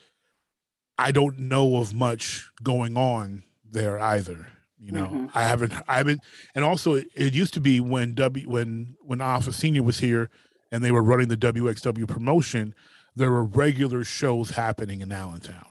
[0.98, 4.48] I don't know of much going on there either.
[4.80, 5.26] You know, mm-hmm.
[5.34, 6.22] I haven't, I haven't,
[6.54, 10.30] and also it, it, used to be when W when when Afa Senior was here,
[10.72, 12.76] and they were running the WXW promotion.
[13.16, 15.68] There were regular shows happening in Allentown,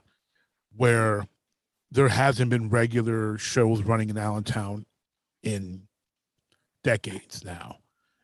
[0.75, 1.27] where
[1.90, 4.87] there hasn't been regular shows running in Allentown
[5.42, 5.83] in
[6.83, 7.82] decades now.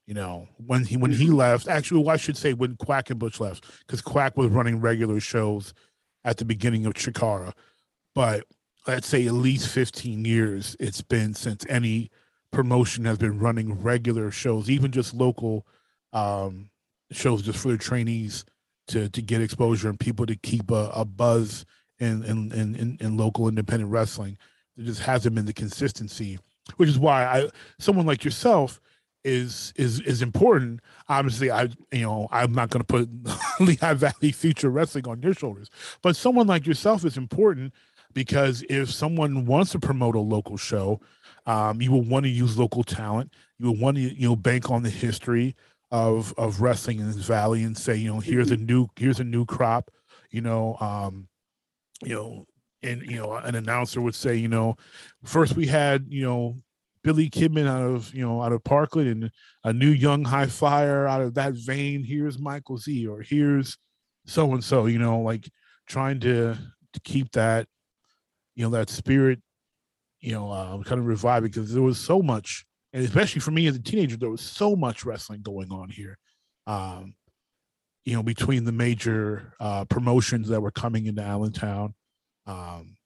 [0.09, 3.67] You know, when he when he left, actually, well, I should say when Quackenbush left,
[3.81, 5.75] because Quack was running regular shows
[6.25, 7.53] at the beginning of Chikara,
[8.15, 8.45] but
[8.87, 12.11] let's say at least 15 years it's been since any
[12.51, 15.67] promotion has been running regular shows, even just local
[16.15, 16.71] um,
[17.13, 18.47] shows just for the trainees
[18.87, 21.67] to to get exposure and people to keep a, a buzz
[21.99, 24.39] in in, in in local independent wrestling.
[24.75, 26.39] There just hasn't been the consistency,
[26.77, 28.81] which is why I someone like yourself
[29.25, 30.81] is is is important.
[31.09, 33.09] Obviously, I you know I'm not going to put
[33.61, 35.71] Lehigh Valley Future Wrestling on your shoulders,
[36.03, 37.73] but someone like yourself is important
[38.15, 41.01] because if someone wants to promote a local show,
[41.47, 43.33] um, you will want to use local talent.
[43.59, 45.57] You will want to you know bank on the history
[45.91, 48.67] of of wrestling in this valley and say you know here's a mm-hmm.
[48.67, 49.91] new here's a new crop.
[50.31, 51.29] You know, um,
[52.05, 52.47] you know,
[52.83, 54.77] and you know an announcer would say you know
[55.25, 56.57] first we had you know
[57.09, 59.31] Billy Kidman out of you know out of Parkland and
[59.65, 62.05] a new young high flyer out of that vein.
[62.05, 63.79] Here's Michael Z or here's
[64.27, 64.85] so and so.
[64.85, 65.49] You know, like
[65.87, 66.55] trying to
[66.93, 67.67] to keep that
[68.57, 69.41] you know that spirit
[70.21, 73.67] you know uh, kind of revive because there was so much and especially for me
[73.69, 76.19] as a teenager there was so much wrestling going on here
[76.67, 77.15] um,
[78.05, 81.95] you know between the major uh, promotions that were coming into allentown
[82.47, 82.98] um,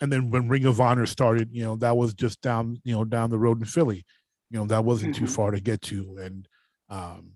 [0.00, 3.04] and then when ring of honor started you know that was just down you know
[3.04, 4.04] down the road in philly.
[4.50, 5.26] You know that wasn't mm-hmm.
[5.26, 6.18] too far to get to.
[6.20, 6.48] And
[6.88, 7.32] um,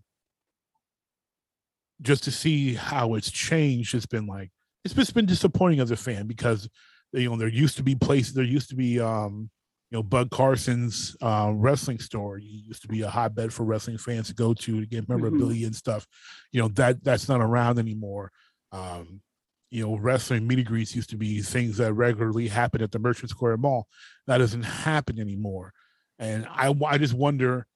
[2.02, 4.50] just to see how it's changed it's been like
[4.84, 6.68] it's just been disappointing as a fan because
[7.12, 9.48] you know there used to be places there used to be um
[9.90, 12.38] you know bud carson's uh, wrestling store.
[12.38, 15.66] Used to be a hotbed for wrestling fans to go to to get memorabilia mm-hmm.
[15.66, 16.06] and stuff.
[16.50, 18.32] You know that that's not around anymore.
[18.72, 19.20] Um
[19.74, 22.98] you know wrestling meet and greets used to be things that regularly happen at the
[23.00, 23.88] merchant square mall.
[24.28, 25.72] That doesn't happen anymore.
[26.20, 27.66] And i i just wonder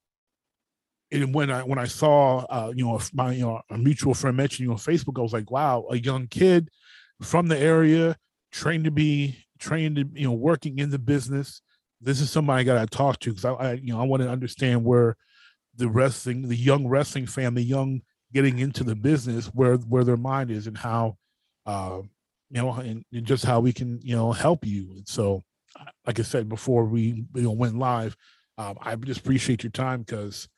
[1.11, 4.37] and when I when I saw uh, you know my you know a mutual friend
[4.37, 6.69] mentioned you on Facebook, I was like, wow, a young kid
[7.21, 8.17] from the area
[8.53, 11.63] trained to be trained to you know working in the business.
[12.01, 14.23] This is somebody i got to talk to because I, I, you know i want
[14.23, 15.17] to understand where
[15.75, 20.17] the wrestling the young wrestling fan the young getting into the business where where their
[20.17, 21.17] mind is and how
[21.69, 22.01] uh
[22.51, 25.45] you know and, and just how we can you know help you and so
[26.07, 28.17] like i said before we you know went live
[28.57, 30.49] um, i just appreciate your time because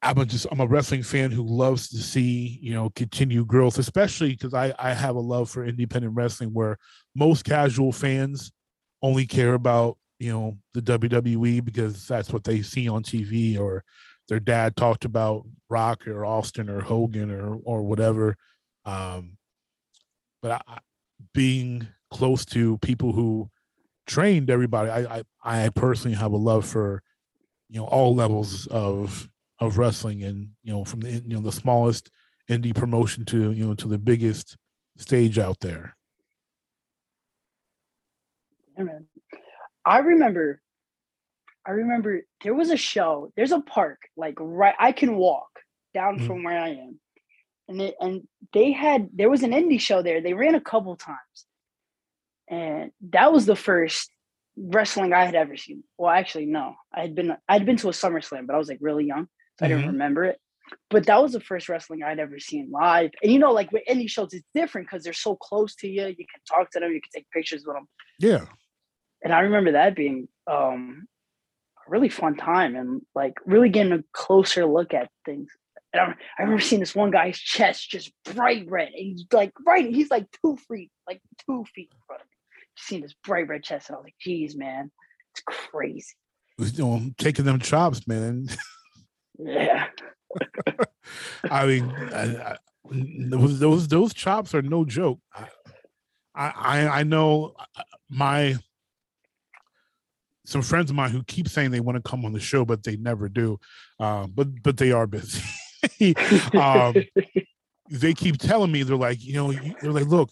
[0.00, 3.78] I'm a just I'm a wrestling fan who loves to see you know continue growth,
[3.78, 6.78] especially because I I have a love for independent wrestling where
[7.16, 8.52] most casual fans
[9.02, 13.82] only care about you know the WWE because that's what they see on TV or
[14.28, 18.36] their dad talked about Rock or Austin or Hogan or or whatever.
[18.84, 19.36] Um,
[20.42, 20.78] but I,
[21.34, 23.50] being close to people who
[24.06, 25.22] trained everybody, I, I
[25.64, 27.02] I personally have a love for
[27.68, 29.28] you know all levels of
[29.60, 32.10] of wrestling and you know from the you know the smallest
[32.50, 34.56] indie promotion to you know to the biggest
[34.96, 35.96] stage out there
[38.76, 39.06] yeah, man.
[39.84, 40.60] i remember
[41.66, 45.48] i remember there was a show there's a park like right i can walk
[45.94, 46.26] down mm-hmm.
[46.26, 46.98] from where i am
[47.68, 50.96] and they, and they had there was an indie show there they ran a couple
[50.96, 51.46] times
[52.48, 54.10] and that was the first
[54.58, 55.84] wrestling I had ever seen.
[55.96, 56.74] Well, actually, no.
[56.92, 59.28] I had been I had been to a SummerSlam, but I was like really young.
[59.58, 59.92] so I didn't mm-hmm.
[59.92, 60.40] remember it.
[60.90, 63.10] but that was the first wrestling I'd ever seen live.
[63.22, 66.06] And you know, like with indie shows, it's different because they're so close to you.
[66.06, 67.88] You can talk to them, you can take pictures with them.
[68.18, 68.46] Yeah.
[69.22, 71.08] And I remember that being um,
[71.86, 75.50] a really fun time and like really getting a closer look at things.
[75.92, 76.04] And I,
[76.38, 78.88] I remember seeing this one guy's chest just bright red.
[78.88, 82.32] And he's like right, he's like two feet, like two feet in front of me.
[82.76, 84.90] Seeing this bright red chest, and I was like, geez, man,
[85.32, 86.14] it's crazy.
[86.58, 88.48] You know, taking them chops, man.
[89.38, 89.86] Yeah.
[91.50, 92.56] I mean, I, I,
[92.90, 95.20] those those those chops are no joke.
[95.34, 95.48] I
[96.34, 97.54] I I know
[98.10, 98.56] my
[100.44, 102.82] some friends of mine who keep saying they want to come on the show, but
[102.82, 103.58] they never do.
[104.00, 105.42] Um, but but they are busy.
[106.54, 106.94] um,
[107.90, 110.30] they keep telling me they're like, you know, they're like, look,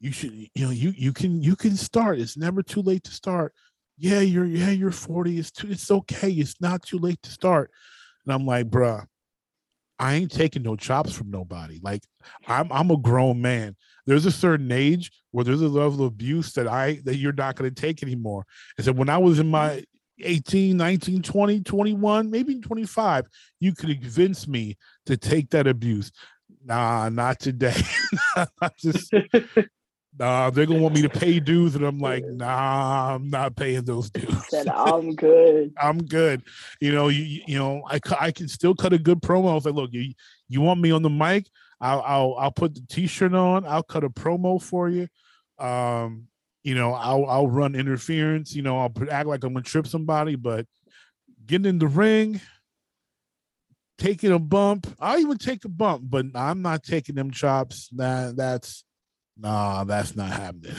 [0.00, 2.18] you should, you know, you you can you can start.
[2.18, 3.54] It's never too late to start.
[3.96, 5.38] Yeah, you're yeah you're 40.
[5.38, 6.30] It's too, it's okay.
[6.30, 7.70] It's not too late to start.
[8.24, 9.06] And I'm like, bruh,
[9.98, 11.80] I ain't taking no chops from nobody.
[11.82, 12.02] Like
[12.46, 13.76] I'm I'm a grown man.
[14.06, 17.56] There's a certain age where there's a level of abuse that I that you're not
[17.56, 18.44] going to take anymore.
[18.76, 19.84] And so when I was in my
[20.20, 23.26] 18, 19, 20, 21, maybe 25,
[23.60, 26.12] you could convince me to take that abuse.
[26.64, 27.76] Nah, not today.
[28.78, 29.12] just
[30.18, 33.84] nah, they're gonna want me to pay dues, and I'm like, nah, I'm not paying
[33.84, 34.46] those dues.
[34.48, 35.72] Said I'm good.
[35.78, 36.42] I'm good.
[36.80, 39.50] You know, you you know, I I can still cut a good promo.
[39.50, 40.14] I was like, look, you
[40.48, 41.46] you want me on the mic?
[41.80, 43.66] I'll I'll I'll put the t-shirt on.
[43.66, 45.08] I'll cut a promo for you.
[45.58, 46.28] Um,
[46.64, 48.54] you know, I'll I'll run interference.
[48.54, 50.66] You know, I'll act like I'm gonna trip somebody, but
[51.46, 52.40] getting in the ring,
[53.98, 54.86] taking a bump.
[54.98, 57.88] I'll even take a bump, but I'm not taking them chops.
[57.92, 58.82] That that's
[59.36, 60.76] nah, that's not happening.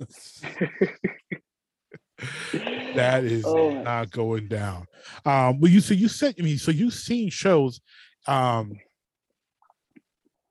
[2.94, 3.82] that is oh.
[3.82, 4.86] not going down.
[5.26, 7.80] Um, well, you so you said I mean, so you've seen shows.
[8.26, 8.72] Um,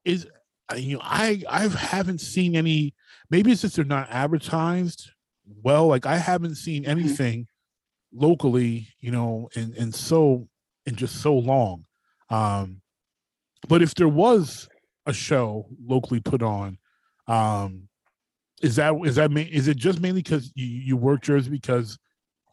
[0.05, 0.27] is
[0.71, 2.93] uh, you know, I I haven't seen any.
[3.29, 5.11] Maybe it's just they're not advertised
[5.63, 5.87] well.
[5.87, 6.91] Like I haven't seen mm-hmm.
[6.91, 8.25] anything mm-hmm.
[8.25, 10.47] locally, you know, and and so
[10.85, 11.85] in just so long.
[12.29, 12.81] Um,
[13.67, 14.67] but if there was
[15.05, 16.77] a show locally put on,
[17.27, 17.87] um,
[18.61, 21.97] is that is that is it just mainly because you, you work Jersey because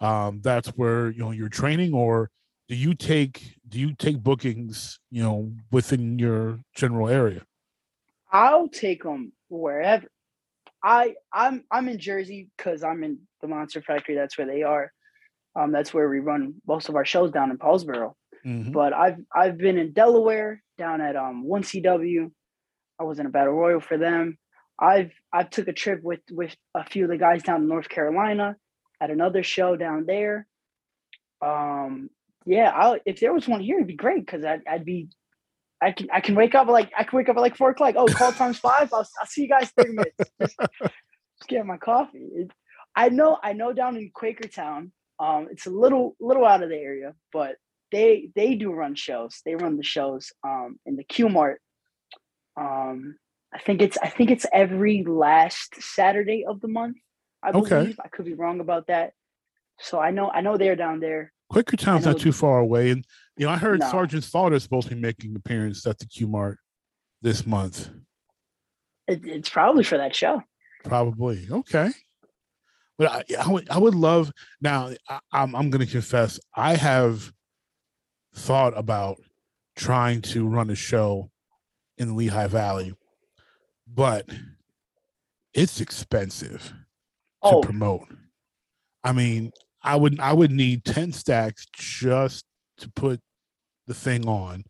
[0.01, 2.31] um, that's where you know you're training, or
[2.69, 7.43] do you take do you take bookings you know within your general area?
[8.31, 10.07] I'll take them wherever.
[10.87, 14.14] I I'm I'm in Jersey because I'm in the Monster Factory.
[14.14, 14.92] That's where they are.
[15.59, 18.12] Um, that's where we run most of our shows down in Paulsboro.
[18.46, 18.70] Mm-hmm.
[18.70, 22.31] But I've I've been in Delaware down at um one CW.
[23.01, 24.38] I was in a battle royal for them.
[24.79, 27.88] I've I've took a trip with with a few of the guys down in North
[27.88, 28.57] Carolina
[29.01, 30.46] at another show down there.
[31.42, 32.11] Um,
[32.44, 35.09] yeah, I'll, if there was one here, it'd be great because I'd, I'd be,
[35.83, 37.95] I can I can wake up like I can wake up at like four o'clock.
[37.97, 38.93] Oh, call times five.
[38.93, 40.17] I'll, I'll see you guys thirty minutes.
[40.41, 42.29] Just, just get my coffee.
[42.35, 42.51] It,
[42.95, 46.77] I know I know down in Quakertown, um, it's a little little out of the
[46.77, 47.57] area, but
[47.93, 49.43] they they do run shows.
[49.45, 51.61] They run the shows um in the Q Mart.
[52.59, 53.17] Um,
[53.55, 56.97] I think it's I think it's every last Saturday of the month.
[57.43, 57.73] I believe.
[57.73, 57.95] Okay.
[58.03, 59.12] I could be wrong about that.
[59.81, 61.33] So I know I know they're down there.
[61.53, 63.05] Quakertown's not too far away, and
[63.37, 63.91] you know I heard no.
[63.91, 66.59] Sergeant Slaughter is supposed to be making an appearance at the Q Mart
[67.23, 67.89] this month.
[69.07, 70.43] It, it's probably for that show.
[70.85, 71.91] Probably okay.
[72.99, 74.91] But I, I would I would love now.
[75.09, 77.33] I, I'm I'm going to confess I have
[78.35, 79.19] thought about
[79.77, 81.31] trying to run a show
[81.99, 82.95] in the Lehigh Valley
[83.87, 84.29] but
[85.55, 86.73] it's expensive
[87.43, 87.61] oh.
[87.61, 88.09] to promote.
[89.05, 89.53] I mean,
[89.87, 92.44] I would I would need 10 stacks just
[92.79, 93.20] to put
[93.87, 94.64] the thing on.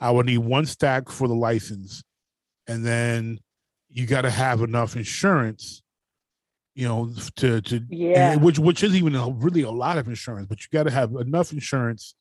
[0.00, 2.02] I would need one stack for the license.
[2.66, 3.38] And then
[3.88, 5.82] you got to have enough insurance,
[6.74, 10.48] you know, to to yeah, which which is even a, really a lot of insurance,
[10.48, 12.14] but you got to have enough insurance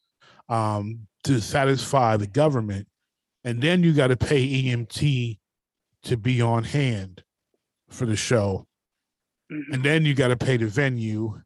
[0.48, 2.88] um to satisfy the government.
[3.44, 5.40] And then you got to pay EMT
[6.04, 7.24] to be on hand
[7.90, 8.68] for the show.
[9.50, 11.42] And then you got to pay the venue.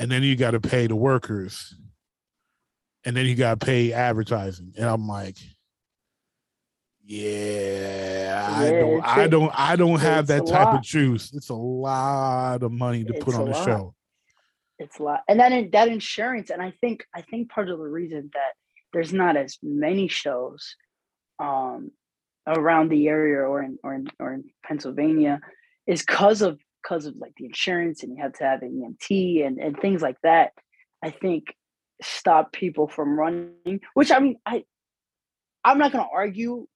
[0.00, 1.76] And then you got to pay the workers.
[3.04, 4.72] And then you got to pay advertising.
[4.78, 5.36] And I'm like,
[7.04, 10.76] yeah, I don't I don't I don't have that type lot.
[10.76, 11.34] of juice.
[11.34, 13.94] It's a lot of money to it's put on a, show.
[14.78, 15.20] It's a lot.
[15.28, 18.52] And then that insurance, and I think I think part of the reason that
[18.94, 20.76] there's not as many shows
[21.38, 21.90] um
[22.46, 25.40] around the area or in or in or in Pennsylvania
[25.86, 29.46] is because of because of like the insurance and you have to have an EMT
[29.46, 30.52] and, and things like that.
[31.02, 31.54] I think
[32.02, 34.64] stop people from running, which I mean, I
[35.64, 36.66] I'm not going to argue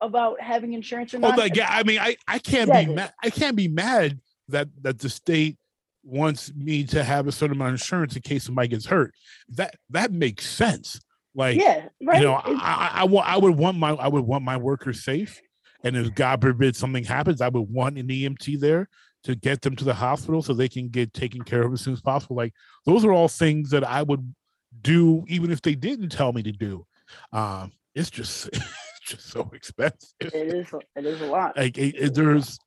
[0.00, 1.38] about having insurance or Oh, not.
[1.38, 3.12] like, yeah, I mean, I, I can't be mad.
[3.22, 5.56] I can't be mad that that the state
[6.02, 9.14] wants me to have a certain amount of insurance in case somebody gets hurt.
[9.48, 11.00] That that makes sense.
[11.34, 12.20] Like, yeah, right.
[12.20, 15.40] you know, I, I, I I would want my I would want my workers safe,
[15.82, 18.88] and if God forbid something happens, I would want an EMT there
[19.24, 21.94] to get them to the hospital so they can get taken care of as soon
[21.94, 22.36] as possible.
[22.36, 22.52] Like
[22.86, 24.34] those are all things that I would
[24.82, 26.86] do even if they didn't tell me to do.
[27.32, 28.64] Um, it's just it's
[29.06, 30.08] just so expensive.
[30.20, 30.66] it is.
[30.96, 31.56] It is a lot.
[31.56, 32.58] Like it, it- there's,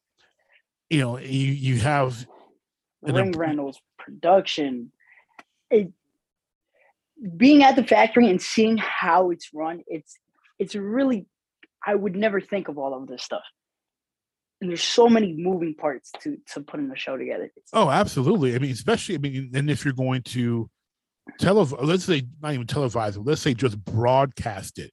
[0.90, 2.26] you know, you you have
[3.02, 4.92] ring rentals, production.
[5.70, 5.92] It
[7.36, 10.18] being at the factory and seeing how it's run, it's
[10.60, 11.26] it's really
[11.86, 13.44] I would never think of all of this stuff.
[14.60, 17.52] And there's so many moving parts to to putting in a show together.
[17.74, 18.56] Oh, absolutely.
[18.56, 20.70] I mean, especially, I mean, and if you're going to
[21.40, 24.92] telev, let's say not even televise let's say just broadcast it,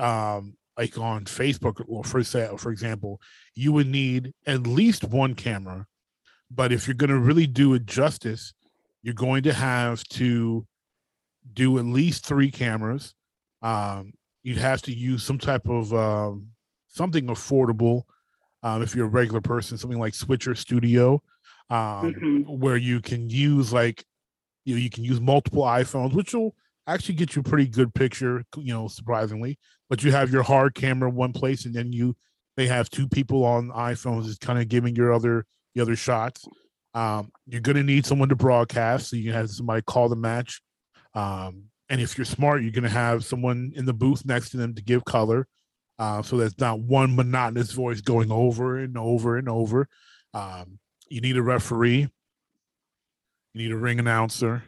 [0.00, 2.22] um, like on Facebook or for
[2.56, 3.20] for example,
[3.54, 5.86] you would need at least one camera.
[6.50, 8.54] But if you're going to really do it justice,
[9.02, 10.66] you're going to have to
[11.52, 13.14] do at least three cameras.
[13.62, 16.48] Um, you'd have to use some type of um,
[16.88, 18.02] something affordable.
[18.62, 21.22] Um, if you're a regular person, something like Switcher Studio,
[21.70, 22.58] um, Mhm.
[22.58, 24.04] where you can use like
[24.64, 26.54] you know you can use multiple iPhones, which will
[26.86, 29.58] actually get you a pretty good picture, you know, surprisingly.
[29.88, 32.16] But you have your hard camera in one place, and then you
[32.56, 36.44] they have two people on iPhones, is kind of giving your other the other shots.
[36.92, 40.60] Um, you're gonna need someone to broadcast, so you have somebody call the match.
[41.14, 44.74] Um, and if you're smart, you're gonna have someone in the booth next to them
[44.74, 45.46] to give color.
[46.00, 49.86] Uh, so that's not one monotonous voice going over and over and over.
[50.32, 50.78] Um,
[51.10, 52.08] you need a referee,
[53.52, 54.62] you need a ring announcer,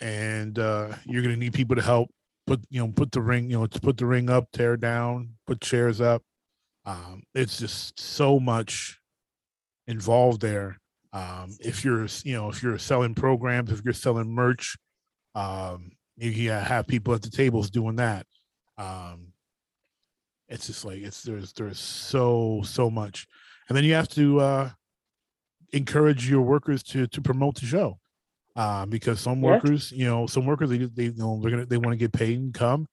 [0.00, 2.08] and uh, you're going to need people to help
[2.46, 5.34] put you know put the ring you know to put the ring up, tear down,
[5.46, 6.22] put chairs up.
[6.86, 8.98] Um, it's just so much
[9.86, 10.78] involved there.
[11.12, 14.78] Um, if you're you know if you're selling programs, if you're selling merch,
[15.34, 18.24] um, you you have people at the tables doing that.
[18.78, 19.34] Um,
[20.48, 23.26] it's just like it's there's there's so so much,
[23.68, 24.70] and then you have to uh,
[25.72, 27.98] encourage your workers to to promote the show,
[28.56, 29.52] uh, because some Yeah.
[29.52, 32.12] workers, you know, some workers they they you know they're gonna they want to get
[32.12, 32.86] paid and come,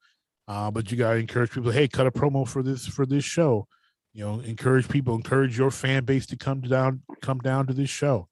[0.47, 1.71] uh, but you gotta encourage people.
[1.71, 3.67] Hey, cut a promo for this for this show.
[4.13, 7.89] You know, encourage people, encourage your fan base to come down come down to this
[7.89, 8.27] show.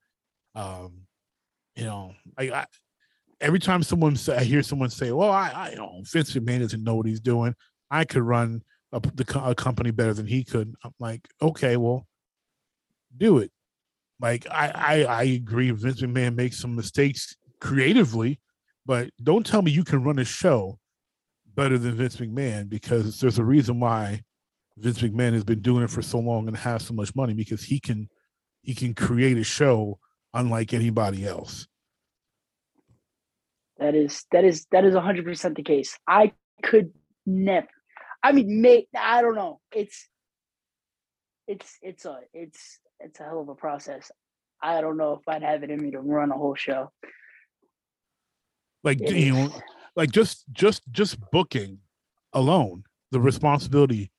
[0.55, 1.07] Um,
[1.75, 2.65] you know, I, I
[3.41, 6.59] every time someone say I hear someone say, "Well, I, I you know Vince McMahon
[6.59, 7.55] doesn't know what he's doing.
[7.89, 8.63] I could run
[8.93, 12.07] a, the a company better than he could." I'm like, okay, well,
[13.15, 13.51] do it.
[14.19, 15.71] Like I, I, I agree.
[15.71, 18.39] Vince McMahon makes some mistakes creatively,
[18.85, 20.79] but don't tell me you can run a show
[21.55, 24.21] better than Vince McMahon because there's a reason why
[24.77, 27.63] Vince McMahon has been doing it for so long and has so much money because
[27.63, 28.09] he can
[28.61, 29.99] he can create a show
[30.33, 31.67] unlike anybody else.
[33.77, 35.97] That is that is that is hundred percent the case.
[36.07, 36.31] I
[36.61, 36.91] could
[37.25, 37.67] never.
[38.23, 39.59] I mean, may I don't know.
[39.71, 40.07] It's
[41.47, 44.11] it's it's a it's it's a hell of a process.
[44.61, 46.91] I don't know if I'd have it in me to run a whole show.
[48.83, 49.61] Like It you know,
[49.95, 51.79] like just just just booking
[52.31, 54.11] alone the responsibility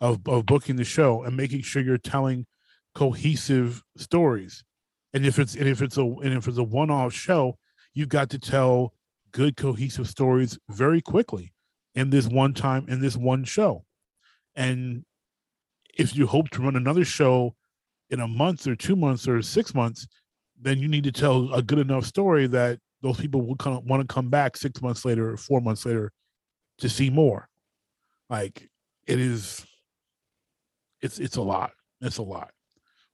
[0.00, 2.46] of of booking the show and making sure you're telling
[2.94, 4.64] cohesive stories
[5.14, 7.56] and if it's and if it's a and if it's a one-off show
[7.94, 8.92] you've got to tell
[9.30, 11.52] good cohesive stories very quickly
[11.94, 13.84] in this one time in this one show
[14.54, 15.04] and
[15.98, 17.54] if you hope to run another show
[18.10, 20.06] in a month or two months or six months
[20.60, 24.06] then you need to tell a good enough story that those people will come, want
[24.06, 26.12] to come back six months later or four months later
[26.78, 27.48] to see more.
[28.28, 28.68] Like
[29.06, 29.64] it is,
[31.00, 31.72] it's it's a lot.
[32.00, 32.50] It's a lot.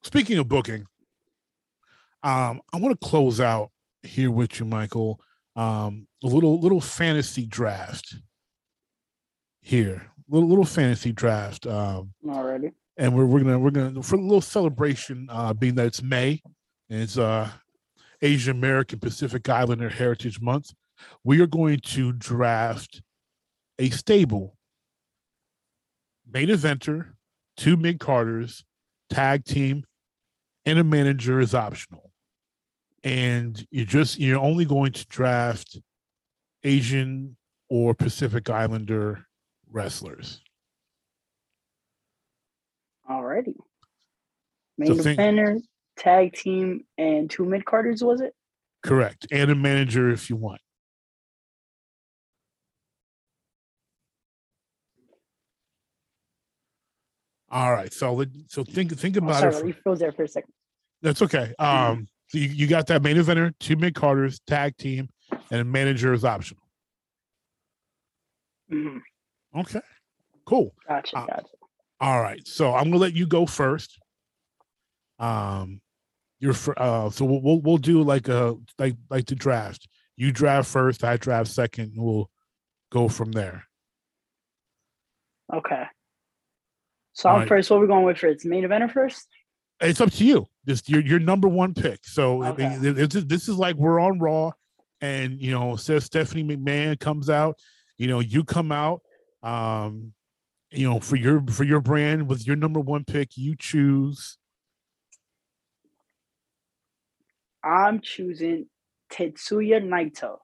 [0.02, 0.86] Speaking of booking,
[2.22, 3.70] um, I want to close out
[4.02, 5.20] here with you, Michael.
[5.54, 8.16] Um, a little little fantasy draft
[9.66, 11.66] here, little little fantasy draft.
[11.66, 12.70] Um, Already.
[12.96, 16.40] and we're we're gonna we're gonna for a little celebration, uh, being that it's May
[16.88, 17.50] and it's uh
[18.22, 20.72] Asian American Pacific Islander Heritage Month.
[21.24, 23.02] We are going to draft
[23.80, 24.56] a stable
[26.32, 27.14] main eventer,
[27.56, 28.64] two mid carders,
[29.10, 29.84] tag team,
[30.64, 32.12] and a manager is optional.
[33.02, 35.76] And you're just you're only going to draft
[36.62, 37.36] Asian
[37.68, 39.26] or Pacific Islander
[39.70, 40.40] wrestlers.
[44.78, 45.56] So Main think- defender,
[45.96, 48.02] tag team, and two mid carders.
[48.04, 48.34] Was it?
[48.82, 49.26] Correct.
[49.32, 50.60] And a manager if you want.
[57.50, 57.92] All right.
[57.92, 59.76] So so think think Oh, about sorry, it.
[59.76, 60.52] for- froze there for a second.
[61.02, 61.54] that's okay.
[61.58, 65.08] Um, so you, you got that main eventer, two mid carders, tag team,
[65.50, 66.62] and a manager is optional.
[68.72, 69.00] Mhm.
[69.56, 69.80] Okay.
[70.44, 70.74] Cool.
[70.88, 71.46] Gotcha, Uh, gotcha.
[72.00, 72.46] All right.
[72.46, 73.98] So I'm gonna let you go first.
[75.18, 75.80] Um,
[76.40, 79.88] you're for uh, so we'll, we'll we'll do like a like like the draft.
[80.16, 82.30] You draft first, I draft second, and we'll
[82.92, 83.64] go from there.
[85.52, 85.84] Okay.
[87.14, 87.48] So I'm right.
[87.48, 87.70] first.
[87.70, 88.44] What are we going with for first?
[88.44, 89.26] Main eventer first?
[89.80, 90.46] It's up to you.
[90.66, 92.00] Just your your number one pick.
[92.04, 93.04] So I mean, Okay.
[93.06, 94.52] this, this is like we're on Raw,
[95.00, 97.58] and you know, says Stephanie McMahon comes out.
[97.96, 99.00] You know, you come out.
[99.46, 100.12] Um,
[100.72, 104.38] you know, for your for your brand with your number one pick, you choose.
[107.62, 108.66] I'm choosing
[109.12, 110.38] Tetsuya Naito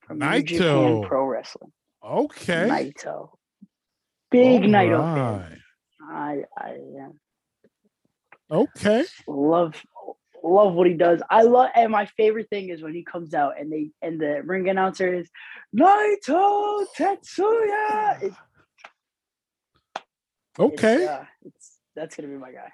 [0.00, 1.08] from New Japan Naito.
[1.08, 1.72] Pro Wrestling.
[2.04, 2.68] Okay.
[2.68, 3.30] Naito.
[4.30, 5.62] Big All Naito fan.
[6.10, 7.08] I I yeah.
[8.50, 9.04] Okay.
[9.26, 9.82] love
[10.44, 11.22] love what he does.
[11.30, 14.42] I love and my favorite thing is when he comes out and they and the
[14.44, 15.30] ring announcer is
[15.74, 18.22] Naito Tetsuya.
[18.22, 18.32] It-
[20.56, 20.94] Okay.
[21.02, 22.70] It's, uh, it's that's gonna be my guy.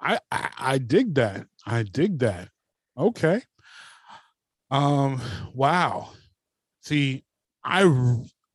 [0.00, 1.46] I, I I dig that.
[1.64, 2.48] I dig that.
[2.98, 3.42] Okay.
[4.72, 5.20] Um.
[5.54, 6.10] Wow.
[6.80, 7.24] See,
[7.62, 7.84] I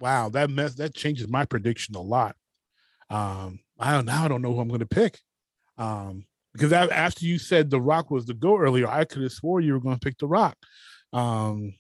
[0.02, 2.36] wow that mess that changes my prediction a lot.
[3.10, 3.60] Um.
[3.80, 4.26] I don't now.
[4.26, 5.20] I don't know who I'm going to pick.
[5.78, 6.26] Um.
[6.56, 9.74] Because after you said the Rock was the go earlier, I could have swore you
[9.74, 10.58] were going to pick the Rock.
[11.12, 11.76] Um.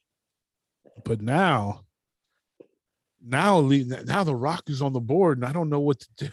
[1.03, 1.82] But now,
[3.21, 6.30] now, now the Rock is on the board, and I don't know what to do.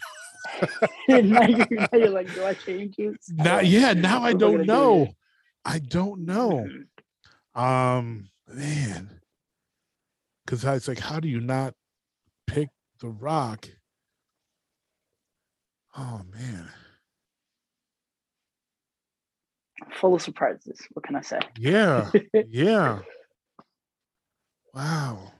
[1.09, 3.17] now, you're, now you're like, do I change it?
[3.31, 5.09] Now, yeah, now I What am I don't do know.
[5.65, 6.69] I don't know.
[7.55, 9.21] Um, man,
[10.45, 11.75] because I was like, how do you not
[12.47, 12.69] pick
[13.01, 13.69] the Rock?
[15.97, 16.69] Oh man,
[20.01, 20.81] Full of surprises.
[20.93, 21.39] What can I say?
[21.59, 22.11] yeah,
[22.49, 23.01] yeah.
[24.75, 25.33] Wow.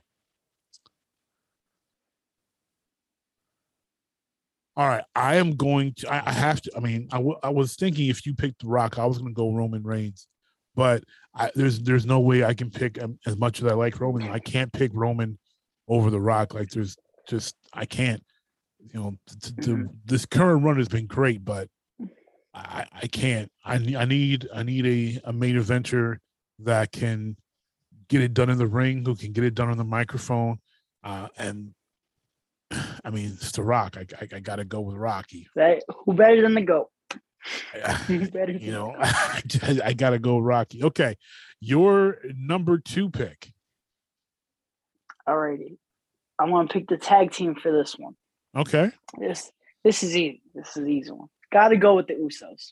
[4.75, 6.11] All right, I am going to.
[6.11, 6.71] I, I have to.
[6.75, 9.31] I mean, I, w- I was thinking if you picked the Rock, I was going
[9.31, 10.27] to go Roman Reigns,
[10.75, 11.03] but
[11.35, 14.23] I, there's there's no way I can pick um, as much as I like Roman.
[14.31, 15.37] I can't pick Roman
[15.87, 16.55] over the Rock.
[16.55, 16.95] Like there's
[17.27, 18.23] just I can't.
[18.79, 19.85] You know, t- t- Mhm.
[20.05, 21.67] this current run has been great, but
[22.53, 23.51] I, I can't.
[23.65, 26.17] I need I need I need a, a main eventer
[26.59, 27.35] that can
[28.09, 30.59] get it done in the ring, who can get it done on the microphone,
[31.03, 31.73] uh, and
[33.03, 33.97] I mean it's the Rock.
[33.97, 35.47] I I, I got to go with Rocky.
[35.55, 36.89] Who better than the goat?
[38.07, 38.95] Better you know,
[39.61, 39.81] goat?
[39.83, 40.81] I, got to go Rocky.
[40.81, 41.17] Okay,
[41.59, 43.51] your number two pick.
[45.27, 45.77] Alrighty.
[46.39, 48.15] I want to pick the tag team for this one.
[48.55, 49.51] Okay, This
[49.83, 50.41] this is easy.
[50.55, 51.27] This is an easy one.
[51.53, 52.71] Gotta go with the Usos.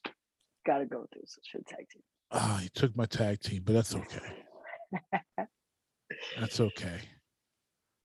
[0.66, 2.02] Gotta go with the Usos for the tag team.
[2.32, 4.20] oh, you took my tag team, but that's okay.
[6.40, 7.00] That's okay.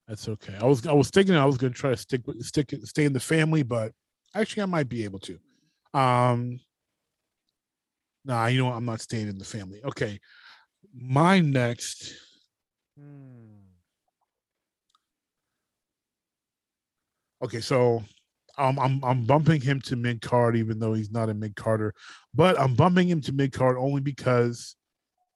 [0.07, 0.55] That's okay.
[0.61, 3.05] I was I was thinking I was going to try to stick with stick stay
[3.05, 3.93] in the family, but
[4.35, 5.39] actually I might be able to.
[5.93, 6.61] Um
[8.24, 8.77] Nah, you know what?
[8.77, 9.81] I'm not staying in the family.
[9.85, 10.20] Okay.
[10.95, 12.14] My next
[12.99, 13.57] Hmm.
[17.43, 18.03] Okay, so
[18.59, 21.95] I'm I'm bumping him to mid card, even though he's not a mid carder,
[22.35, 24.77] but I'm bumping him to mid card only because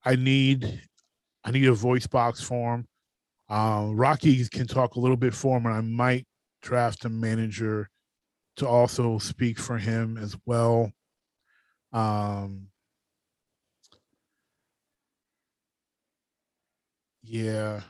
[0.04, 0.80] I need
[1.44, 2.86] I need a voice box for him.
[3.48, 6.26] Um, Rocky can talk a little bit for him, and I might
[6.62, 7.90] draft a manager
[8.56, 10.92] to also speak for him as well.
[11.92, 12.68] Um,
[17.22, 17.80] yeah.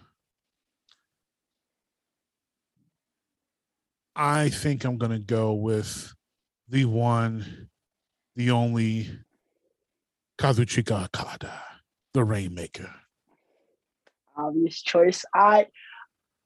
[4.23, 6.12] I think I'm going to go with
[6.68, 7.71] the one,
[8.37, 9.09] the only
[10.39, 11.59] Kazuchika Okada,
[12.12, 12.91] the Rainmaker.
[14.37, 15.25] Obvious choice.
[15.35, 15.68] I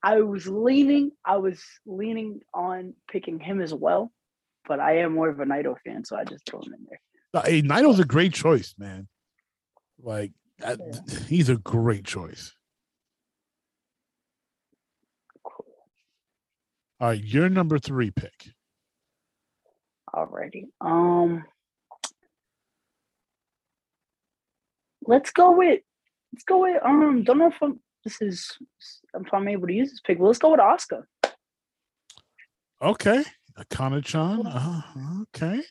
[0.04, 4.12] I was leaning, I was leaning on picking him as well,
[4.68, 7.00] but I am more of a Naito fan, so I just throw him in there.
[7.34, 9.08] Uh, Hey, Naito's a great choice, man.
[10.00, 10.76] Like, Yeah.
[11.26, 12.54] he's a great choice.
[17.00, 18.50] All right, your number three pick.
[20.14, 20.66] Alrighty.
[20.80, 21.44] Um
[25.06, 25.80] let's go with
[26.32, 28.56] let's go with um don't know if I'm this is
[29.14, 31.04] if I'm able to use this pick, but let's go with Asuka.
[32.82, 33.24] Okay,
[33.58, 34.46] Akana chan.
[34.46, 34.82] Uh,
[35.22, 35.62] okay.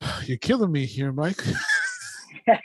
[0.24, 1.40] You're killing me here, Mike.
[2.46, 2.56] You're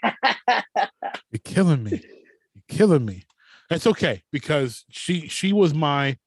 [1.43, 1.91] killing me.
[1.91, 3.23] You're killing me.
[3.69, 6.17] That's okay because she she was my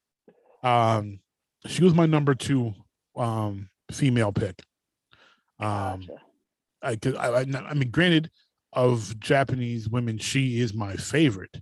[0.63, 1.19] um
[1.65, 2.73] she was my number two
[3.15, 4.61] um female pick.
[5.59, 6.13] Um, Gotcha.
[6.83, 8.29] I, 'cause I, I, I mean, granted,
[8.73, 11.59] of Japanese women, she is my favorite,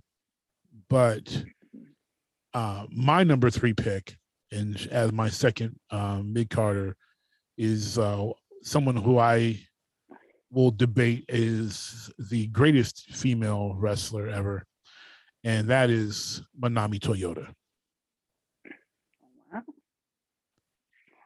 [0.90, 1.44] but
[2.52, 4.16] uh, my number three pick,
[4.52, 6.96] and as my second um, mid carder,
[7.56, 8.28] is uh,
[8.62, 9.60] someone who I
[10.50, 14.64] will debate is the greatest female wrestler ever,
[15.44, 17.48] and that is Manami Toyota.
[19.52, 19.62] Wow.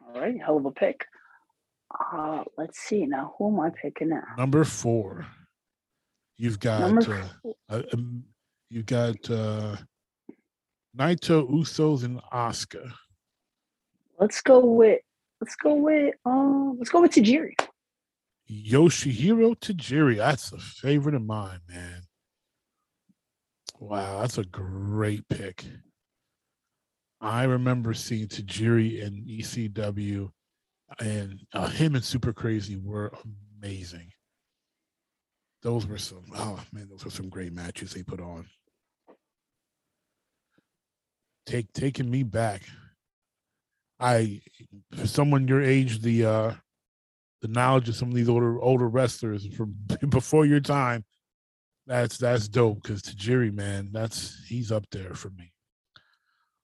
[0.19, 1.05] right, hell of a pick.
[2.13, 3.33] Uh, let's see now.
[3.37, 4.23] Who am I picking now?
[4.37, 5.25] Number four,
[6.37, 7.23] you've got uh,
[7.69, 8.23] uh, um,
[8.69, 9.75] you got uh,
[10.97, 12.91] Naito, Usos, and Asuka.
[14.19, 15.01] Let's go with.
[15.39, 16.15] Let's go with.
[16.25, 17.53] Um, let's go with Tajiri.
[18.49, 20.17] Yoshihiro Tajiri.
[20.17, 22.03] That's a favorite of mine, man.
[23.79, 25.65] Wow, that's a great pick.
[27.21, 30.31] I remember seeing Tajiri in ECW,
[30.99, 33.13] and uh, him and Super Crazy were
[33.61, 34.11] amazing.
[35.61, 38.47] Those were some, oh man, those were some great matches they put on.
[41.45, 42.63] Take taking me back.
[43.99, 44.41] I,
[44.95, 46.53] for someone your age, the uh,
[47.41, 49.75] the knowledge of some of these older older wrestlers from
[50.09, 51.05] before your time.
[51.85, 55.50] That's that's dope because Tajiri, man, that's he's up there for me.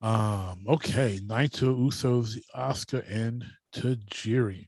[0.02, 3.44] Um, okay, Naito, Usos, Asuka, and
[3.74, 4.68] Tajiri.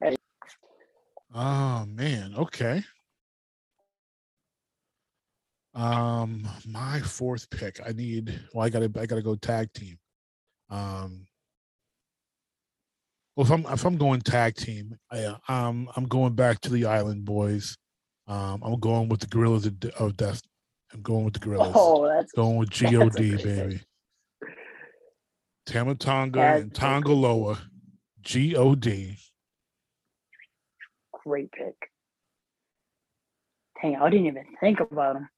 [0.00, 0.16] Hey.
[1.34, 2.82] Oh man, okay.
[5.74, 7.80] Um, my fourth pick.
[7.86, 8.40] I need.
[8.52, 8.90] Well, I gotta.
[8.98, 9.98] I gotta go tag team.
[10.70, 11.26] Um,
[13.36, 16.86] well, if I'm if I'm going tag team, I, um, I'm going back to the
[16.86, 17.76] Island Boys.
[18.26, 20.42] Um, I'm going with the Guerrillas of Death.
[20.92, 21.72] I'm going with the Guerrillas.
[21.74, 23.12] Oh, that's going with God,
[23.42, 23.80] baby.
[25.66, 27.54] Tama Tonga That's and Tanga Loa.
[27.54, 29.16] God.
[31.24, 31.74] great pick.
[33.80, 35.28] Dang, I didn't even think about him.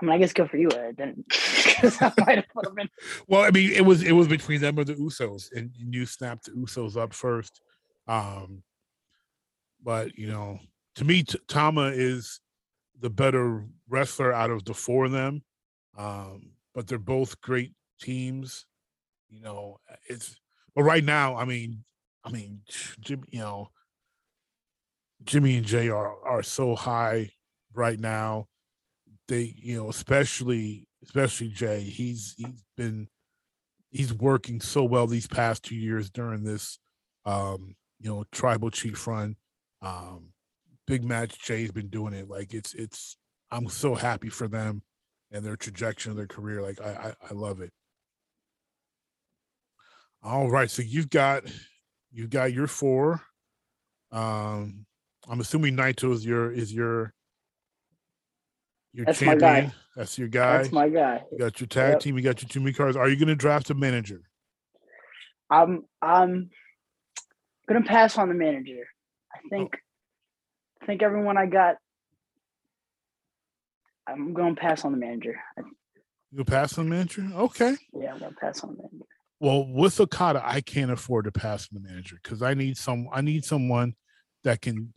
[0.00, 0.68] I mean, I guess good for you.
[0.72, 1.26] I didn't.
[1.28, 2.88] 'cause I might have put him in.
[3.28, 6.46] Well, I mean, it was it was between them or the Usos, and you snapped
[6.46, 7.60] the Usos up first.
[8.06, 8.62] Um,
[9.82, 10.58] but you know,
[10.96, 12.40] to me, Tama is
[13.00, 15.42] the better wrestler out of the four of them.
[15.96, 18.66] Um, but they're both great teams.
[19.28, 20.36] You know, it's
[20.74, 21.84] but right now, I mean,
[22.24, 22.60] I mean,
[23.00, 23.70] Jimmy, you know,
[25.24, 27.30] Jimmy and Jay are are so high
[27.74, 28.46] right now.
[29.28, 33.08] They, you know, especially especially Jay, he's he's been
[33.90, 36.78] he's working so well these past two years during this
[37.24, 39.36] um, you know, tribal chief run.
[39.82, 40.32] Um,
[40.90, 42.28] big match Jay's been doing it.
[42.28, 43.16] Like it's it's
[43.50, 44.82] I'm so happy for them
[45.30, 46.60] and their trajectory of their career.
[46.62, 47.70] Like I I, I love it.
[50.22, 51.44] All right, so you've got
[52.10, 53.22] you've got your four.
[54.10, 54.84] Um,
[55.28, 57.14] I'm assuming Naito is your is your
[58.92, 59.66] your That's my champion.
[59.68, 59.74] guy.
[59.94, 60.58] That's your guy.
[60.58, 61.22] That's my guy.
[61.30, 62.00] you got your tag Yep.
[62.00, 62.18] team.
[62.18, 62.96] You got your two cards.
[62.96, 64.22] Are you going to draft a manager?
[65.48, 66.50] I'm I'm
[67.68, 68.86] gonna pass on the manager.
[69.32, 69.76] I think
[70.80, 71.76] I think everyone I got.
[74.06, 75.40] I'm gonna pass on the manager.
[76.32, 77.28] You pass on the manager?
[77.34, 77.76] Okay.
[77.92, 79.04] Yeah, I'm gonna pass on the manager.
[79.40, 83.08] Well, with Okada, I can't afford to pass on the manager because I need some.
[83.12, 83.94] I need someone
[84.44, 84.92] that can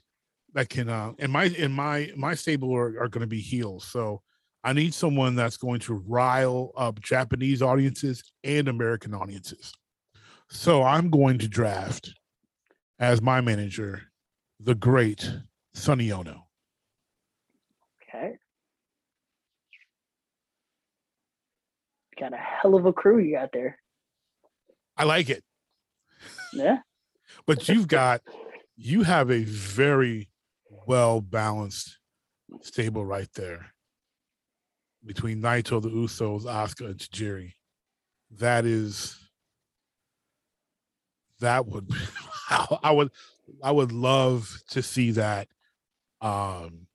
[0.53, 0.89] that can.
[0.89, 4.21] Uh, and my in my my stable are, are going to be heels, so
[4.63, 9.73] I need someone that's going to rile up Japanese audiences and American audiences.
[10.49, 12.13] So I'm going to draft
[12.99, 14.03] as my manager
[14.59, 15.34] the great
[15.74, 16.41] Sonny Onoo.
[18.03, 18.38] Okay.
[22.19, 23.78] Got a hell of a crew you got there.
[24.95, 25.43] I like it.
[26.53, 26.78] Yeah.
[27.47, 28.21] but you've got
[28.76, 30.30] you have a very
[30.88, 31.97] well balanced
[32.61, 33.74] stable right there
[35.05, 37.53] between Naito, the Usos, Asuka, and Tajiri.
[38.32, 39.17] That is
[41.39, 41.89] that would
[42.84, 43.11] I would
[43.61, 45.47] I would love to see that.
[46.24, 46.88] Um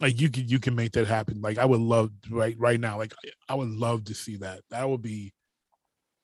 [0.00, 1.40] like you can you can make that happen.
[1.40, 2.98] Like I would love right right now.
[2.98, 3.12] Like
[3.48, 4.60] I would love to see that.
[4.70, 5.32] That would be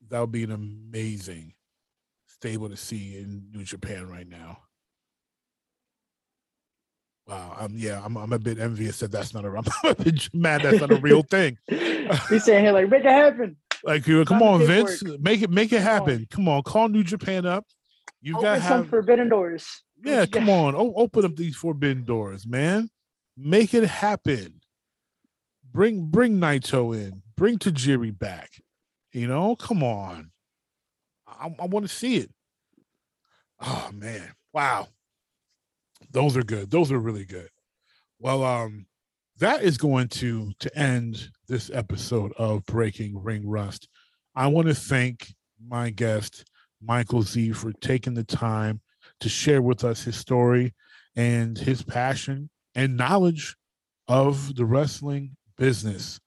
[0.09, 1.55] that would be an amazing
[2.27, 4.59] stable to see in New Japan right now.
[7.29, 9.49] Wow, I'm yeah, I'm I'm a bit envious that that's not a.
[9.85, 11.59] I'm a bit mad that's not a real thing.
[11.69, 13.57] He's saying here, like, make it happen.
[13.85, 15.93] Like, you come on, Vince, make it make it Come on.
[15.93, 16.27] happen.
[16.31, 17.67] Come on, call New Japan up.
[18.21, 19.83] You got Open to some have forbidden doors.
[20.05, 20.27] Yeah.
[20.27, 20.53] Come got?
[20.53, 22.89] on, o- open up these forbidden doors, man.
[23.37, 24.61] Make it happen.
[25.73, 27.23] Bring bring Naito in.
[27.37, 28.51] Bring Tajiri back.
[29.13, 30.31] You know, come on.
[31.27, 32.31] I, I want to see it.
[33.61, 34.89] Oh man, wow.
[36.11, 36.71] Those are good.
[36.71, 37.49] Those are really good.
[38.19, 38.87] Well, um,
[39.39, 43.89] that is going to to end this episode of Breaking Ring Rust.
[44.35, 45.35] I want to thank
[45.67, 46.45] my guest
[46.83, 48.81] Michael Z for taking the time
[49.21, 50.75] to share with us his story
[51.17, 53.57] and his passion and knowledge
[54.09, 56.21] of the wrestling business.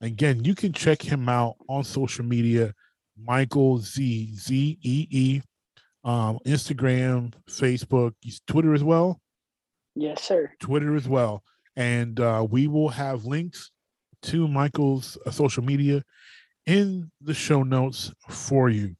[0.00, 2.74] Again, you can check him out on social media,
[3.22, 5.42] Michael Z Z E E,
[6.04, 8.14] um, Instagram, Facebook,
[8.46, 9.20] Twitter as well.
[9.94, 10.52] Yes, sir.
[10.60, 11.42] Twitter as well,
[11.76, 13.70] and uh, we will have links
[14.22, 16.02] to Michael's uh, social media
[16.66, 18.96] in the show notes for you.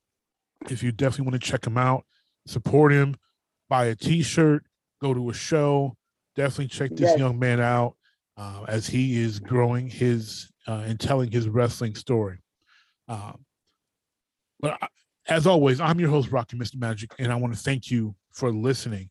[0.68, 2.04] If you definitely want to check him out,
[2.46, 3.16] support him,
[3.70, 4.64] buy a T-shirt,
[5.00, 5.96] go to a show.
[6.36, 7.18] Definitely check this yes.
[7.18, 7.96] young man out
[8.36, 12.42] uh, as he is growing his uh, and telling his wrestling story.
[13.08, 13.44] Um,
[14.60, 14.88] but I,
[15.28, 16.76] as always, I'm your host, Rocky Mr.
[16.76, 19.08] Magic, and I want to thank you for listening.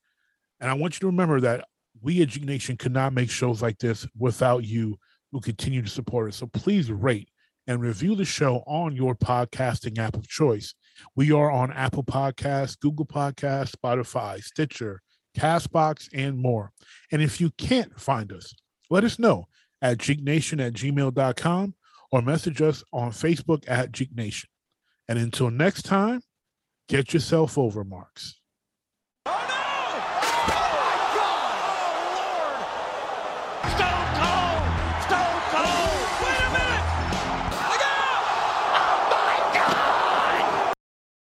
[0.60, 1.66] And I want you to remember that
[2.02, 4.98] we at Geek Nation could not make shows like this without you
[5.32, 6.38] who continue to support us.
[6.38, 7.30] So please rate
[7.68, 10.74] and review the show on your podcasting app of choice.
[11.16, 15.02] We are on Apple Podcasts, Google Podcasts, Spotify, Stitcher,
[15.38, 16.72] Castbox, and more.
[17.12, 18.54] And if you can't find us,
[18.90, 19.48] let us know
[19.82, 21.76] at geeknation at gmail.com
[22.12, 24.50] or message us on Facebook at Geek Nation.
[25.08, 26.22] And until next time,
[26.88, 28.39] get yourself over, Marks.